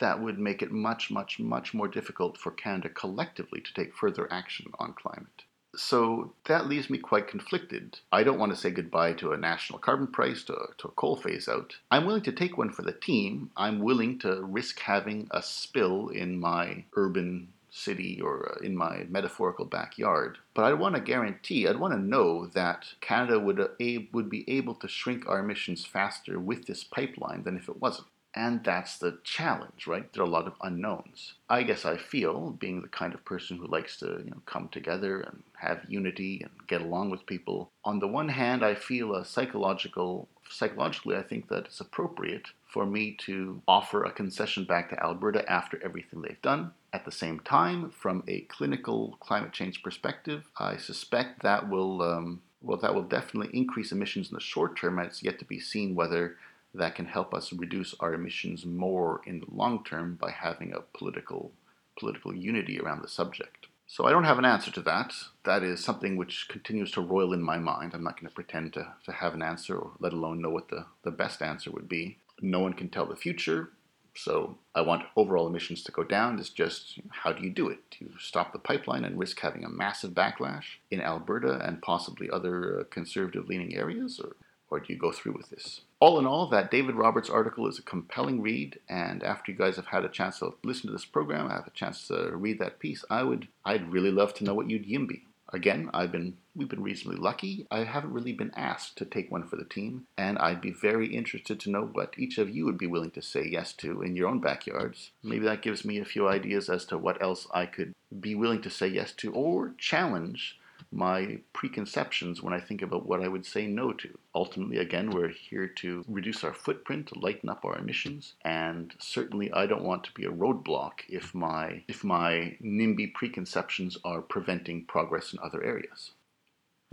that 0.00 0.20
would 0.20 0.38
make 0.38 0.62
it 0.62 0.72
much, 0.72 1.10
much, 1.10 1.38
much 1.38 1.74
more 1.74 1.88
difficult 1.88 2.38
for 2.38 2.50
Canada 2.50 2.88
collectively 2.88 3.60
to 3.60 3.74
take 3.74 3.94
further 3.94 4.32
action 4.32 4.72
on 4.78 4.94
climate. 4.94 5.44
So 5.74 6.34
that 6.44 6.68
leaves 6.68 6.90
me 6.90 6.98
quite 6.98 7.28
conflicted. 7.28 7.98
I 8.10 8.24
don't 8.24 8.38
want 8.38 8.52
to 8.52 8.60
say 8.60 8.70
goodbye 8.70 9.14
to 9.14 9.32
a 9.32 9.38
national 9.38 9.78
carbon 9.78 10.06
price, 10.06 10.42
to, 10.44 10.54
to 10.78 10.88
a 10.88 10.92
coal 10.92 11.16
phase 11.16 11.48
out. 11.48 11.76
I'm 11.90 12.04
willing 12.04 12.22
to 12.22 12.32
take 12.32 12.58
one 12.58 12.70
for 12.70 12.82
the 12.82 12.92
team. 12.92 13.50
I'm 13.56 13.78
willing 13.78 14.18
to 14.18 14.42
risk 14.42 14.80
having 14.80 15.28
a 15.30 15.42
spill 15.42 16.08
in 16.08 16.38
my 16.38 16.84
urban 16.94 17.48
city 17.70 18.20
or 18.20 18.52
uh, 18.52 18.64
in 18.64 18.76
my 18.76 19.06
metaphorical 19.08 19.64
backyard. 19.64 20.36
But 20.52 20.66
I 20.66 20.74
want 20.74 20.94
to 20.94 21.00
guarantee, 21.00 21.66
I'd 21.66 21.80
want 21.80 21.94
to 21.94 22.00
know 22.00 22.46
that 22.48 22.86
Canada 23.00 23.38
would, 23.38 23.58
uh, 23.58 23.68
would 24.12 24.28
be 24.28 24.44
able 24.48 24.74
to 24.74 24.88
shrink 24.88 25.26
our 25.26 25.38
emissions 25.38 25.86
faster 25.86 26.38
with 26.38 26.66
this 26.66 26.84
pipeline 26.84 27.44
than 27.44 27.56
if 27.56 27.70
it 27.70 27.80
wasn't. 27.80 28.08
And 28.34 28.64
that's 28.64 28.96
the 28.96 29.18
challenge, 29.24 29.86
right? 29.86 30.10
There 30.12 30.22
are 30.22 30.26
a 30.26 30.30
lot 30.30 30.46
of 30.46 30.54
unknowns. 30.62 31.34
I 31.50 31.62
guess 31.64 31.84
I 31.84 31.98
feel, 31.98 32.50
being 32.50 32.80
the 32.80 32.88
kind 32.88 33.12
of 33.12 33.24
person 33.24 33.58
who 33.58 33.66
likes 33.66 33.98
to 33.98 34.22
you 34.24 34.30
know, 34.30 34.40
come 34.46 34.68
together 34.68 35.20
and 35.20 35.42
have 35.58 35.84
unity 35.86 36.40
and 36.42 36.66
get 36.66 36.80
along 36.80 37.10
with 37.10 37.26
people, 37.26 37.70
on 37.84 37.98
the 37.98 38.08
one 38.08 38.30
hand, 38.30 38.64
I 38.64 38.74
feel 38.74 39.14
a 39.14 39.24
psychological, 39.24 40.28
psychologically, 40.48 41.16
I 41.16 41.22
think 41.22 41.48
that 41.48 41.66
it's 41.66 41.80
appropriate 41.80 42.48
for 42.64 42.86
me 42.86 43.16
to 43.26 43.60
offer 43.68 44.02
a 44.02 44.10
concession 44.10 44.64
back 44.64 44.88
to 44.88 45.02
Alberta 45.02 45.50
after 45.50 45.78
everything 45.84 46.22
they've 46.22 46.40
done. 46.40 46.72
At 46.94 47.04
the 47.04 47.12
same 47.12 47.40
time, 47.40 47.90
from 47.90 48.24
a 48.26 48.40
clinical 48.42 49.18
climate 49.20 49.52
change 49.52 49.82
perspective, 49.82 50.44
I 50.58 50.78
suspect 50.78 51.42
that 51.42 51.68
will, 51.68 52.00
um, 52.00 52.40
well, 52.62 52.78
that 52.78 52.94
will 52.94 53.02
definitely 53.02 53.50
increase 53.56 53.92
emissions 53.92 54.30
in 54.30 54.34
the 54.34 54.40
short 54.40 54.78
term. 54.78 54.98
And 54.98 55.08
it's 55.08 55.22
yet 55.22 55.38
to 55.40 55.44
be 55.44 55.60
seen 55.60 55.94
whether 55.94 56.36
that 56.74 56.94
can 56.94 57.06
help 57.06 57.34
us 57.34 57.52
reduce 57.52 57.94
our 58.00 58.14
emissions 58.14 58.64
more 58.64 59.20
in 59.26 59.40
the 59.40 59.46
long 59.50 59.84
term 59.84 60.16
by 60.20 60.30
having 60.30 60.72
a 60.72 60.80
political 60.96 61.52
political 61.98 62.34
unity 62.34 62.80
around 62.80 63.02
the 63.02 63.08
subject. 63.08 63.66
So 63.86 64.06
I 64.06 64.10
don't 64.10 64.24
have 64.24 64.38
an 64.38 64.46
answer 64.46 64.70
to 64.70 64.80
that. 64.82 65.12
That 65.44 65.62
is 65.62 65.84
something 65.84 66.16
which 66.16 66.48
continues 66.48 66.90
to 66.92 67.02
roil 67.02 67.34
in 67.34 67.42
my 67.42 67.58
mind. 67.58 67.92
I'm 67.92 68.02
not 68.02 68.18
going 68.18 68.28
to 68.28 68.34
pretend 68.34 68.72
to, 68.72 68.94
to 69.04 69.12
have 69.12 69.34
an 69.34 69.42
answer 69.42 69.76
or 69.76 69.90
let 70.00 70.14
alone 70.14 70.40
know 70.40 70.48
what 70.48 70.68
the, 70.68 70.86
the 71.02 71.10
best 71.10 71.42
answer 71.42 71.70
would 71.70 71.88
be. 71.90 72.16
No 72.40 72.60
one 72.60 72.72
can 72.72 72.88
tell 72.88 73.04
the 73.04 73.16
future. 73.16 73.68
So 74.14 74.56
I 74.74 74.80
want 74.82 75.04
overall 75.16 75.46
emissions 75.46 75.82
to 75.84 75.92
go 75.92 76.04
down. 76.04 76.38
It's 76.38 76.48
just 76.48 77.00
how 77.10 77.32
do 77.32 77.42
you 77.42 77.50
do 77.50 77.68
it? 77.68 77.80
Do 77.90 78.06
you 78.06 78.12
stop 78.18 78.52
the 78.52 78.58
pipeline 78.58 79.04
and 79.04 79.18
risk 79.18 79.40
having 79.40 79.64
a 79.64 79.68
massive 79.68 80.12
backlash 80.12 80.64
in 80.90 81.00
Alberta 81.00 81.60
and 81.62 81.82
possibly 81.82 82.30
other 82.30 82.80
uh, 82.80 82.84
conservative 82.84 83.46
leaning 83.46 83.76
areas? 83.76 84.20
Or 84.22 84.36
or 84.72 84.80
do 84.80 84.90
you 84.90 84.98
go 84.98 85.12
through 85.12 85.32
with 85.32 85.50
this? 85.50 85.82
All 86.00 86.18
in 86.18 86.26
all, 86.26 86.46
that 86.46 86.70
David 86.70 86.94
Roberts 86.94 87.28
article 87.28 87.68
is 87.68 87.78
a 87.78 87.82
compelling 87.82 88.40
read, 88.40 88.80
and 88.88 89.22
after 89.22 89.52
you 89.52 89.58
guys 89.58 89.76
have 89.76 89.86
had 89.86 90.02
a 90.02 90.08
chance 90.08 90.38
to 90.38 90.54
listen 90.64 90.86
to 90.86 90.92
this 90.92 91.04
program, 91.04 91.50
have 91.50 91.66
a 91.66 91.70
chance 91.70 92.08
to 92.08 92.30
read 92.34 92.58
that 92.58 92.78
piece, 92.78 93.04
I 93.10 93.22
would, 93.22 93.48
I'd 93.66 93.92
really 93.92 94.10
love 94.10 94.32
to 94.34 94.44
know 94.44 94.54
what 94.54 94.70
you'd 94.70 94.88
YIMBY. 94.88 95.24
Again, 95.52 95.90
I've 95.92 96.10
been 96.10 96.38
we've 96.56 96.68
been 96.68 96.82
reasonably 96.82 97.20
lucky. 97.20 97.66
I 97.70 97.84
haven't 97.84 98.14
really 98.14 98.32
been 98.32 98.52
asked 98.56 98.96
to 98.96 99.04
take 99.04 99.30
one 99.30 99.46
for 99.46 99.56
the 99.56 99.66
team, 99.66 100.06
and 100.16 100.38
I'd 100.38 100.62
be 100.62 100.70
very 100.70 101.14
interested 101.14 101.60
to 101.60 101.70
know 101.70 101.82
what 101.82 102.14
each 102.16 102.38
of 102.38 102.48
you 102.48 102.64
would 102.64 102.78
be 102.78 102.86
willing 102.86 103.10
to 103.10 103.20
say 103.20 103.44
yes 103.46 103.74
to 103.74 104.00
in 104.00 104.16
your 104.16 104.28
own 104.28 104.40
backyards. 104.40 105.10
Maybe 105.22 105.44
that 105.44 105.60
gives 105.60 105.84
me 105.84 105.98
a 105.98 106.06
few 106.06 106.26
ideas 106.26 106.70
as 106.70 106.86
to 106.86 106.96
what 106.96 107.22
else 107.22 107.46
I 107.52 107.66
could 107.66 107.92
be 108.18 108.34
willing 108.34 108.62
to 108.62 108.70
say 108.70 108.86
yes 108.86 109.12
to 109.12 109.32
or 109.32 109.74
challenge 109.76 110.58
my 110.92 111.38
preconceptions 111.52 112.42
when 112.42 112.52
I 112.52 112.60
think 112.60 112.82
about 112.82 113.06
what 113.06 113.22
I 113.22 113.28
would 113.28 113.46
say 113.46 113.66
no 113.66 113.92
to. 113.94 114.18
Ultimately, 114.34 114.78
again, 114.78 115.10
we're 115.10 115.28
here 115.28 115.66
to 115.66 116.04
reduce 116.08 116.44
our 116.44 116.54
footprint, 116.54 117.16
lighten 117.20 117.48
up 117.48 117.64
our 117.64 117.78
emissions, 117.78 118.34
and 118.44 118.94
certainly 118.98 119.52
I 119.52 119.66
don't 119.66 119.84
want 119.84 120.04
to 120.04 120.12
be 120.12 120.24
a 120.24 120.30
roadblock 120.30 121.00
if 121.08 121.34
my 121.34 121.82
if 121.88 122.04
my 122.04 122.56
NIMBY 122.62 123.14
preconceptions 123.14 123.96
are 124.04 124.22
preventing 124.22 124.84
progress 124.84 125.32
in 125.32 125.38
other 125.42 125.62
areas. 125.62 126.12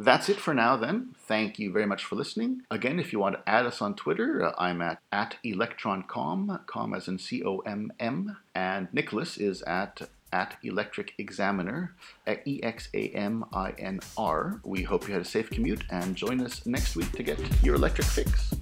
That's 0.01 0.29
it 0.29 0.37
for 0.39 0.53
now, 0.53 0.77
then. 0.77 1.13
Thank 1.27 1.59
you 1.59 1.73
very 1.73 1.85
much 1.85 2.05
for 2.05 2.15
listening. 2.15 2.61
Again, 2.71 2.99
if 2.99 3.11
you 3.11 3.19
want 3.19 3.35
to 3.35 3.49
add 3.49 3.65
us 3.65 3.81
on 3.81 3.95
Twitter, 3.95 4.45
uh, 4.45 4.53
I'm 4.57 4.81
at, 4.81 5.01
at 5.11 5.35
ElectronComm, 5.43 6.65
com 6.67 6.93
as 6.93 7.09
in 7.09 7.19
C 7.19 7.43
O 7.43 7.57
M 7.59 7.91
M, 7.99 8.37
and 8.55 8.87
Nicholas 8.93 9.37
is 9.37 9.61
at 9.63 10.09
at 10.31 10.57
Electric 10.63 11.13
Examiner 11.17 11.95
at 12.27 12.47
E 12.47 12.61
X 12.63 12.89
A 12.93 13.09
M 13.09 13.45
I 13.53 13.71
N 13.77 13.99
R. 14.17 14.59
We 14.63 14.83
hope 14.83 15.07
you 15.07 15.13
had 15.13 15.21
a 15.21 15.25
safe 15.25 15.49
commute 15.49 15.83
and 15.89 16.15
join 16.15 16.41
us 16.41 16.65
next 16.65 16.95
week 16.95 17.11
to 17.13 17.23
get 17.23 17.39
your 17.63 17.75
electric 17.75 18.07
fix. 18.07 18.58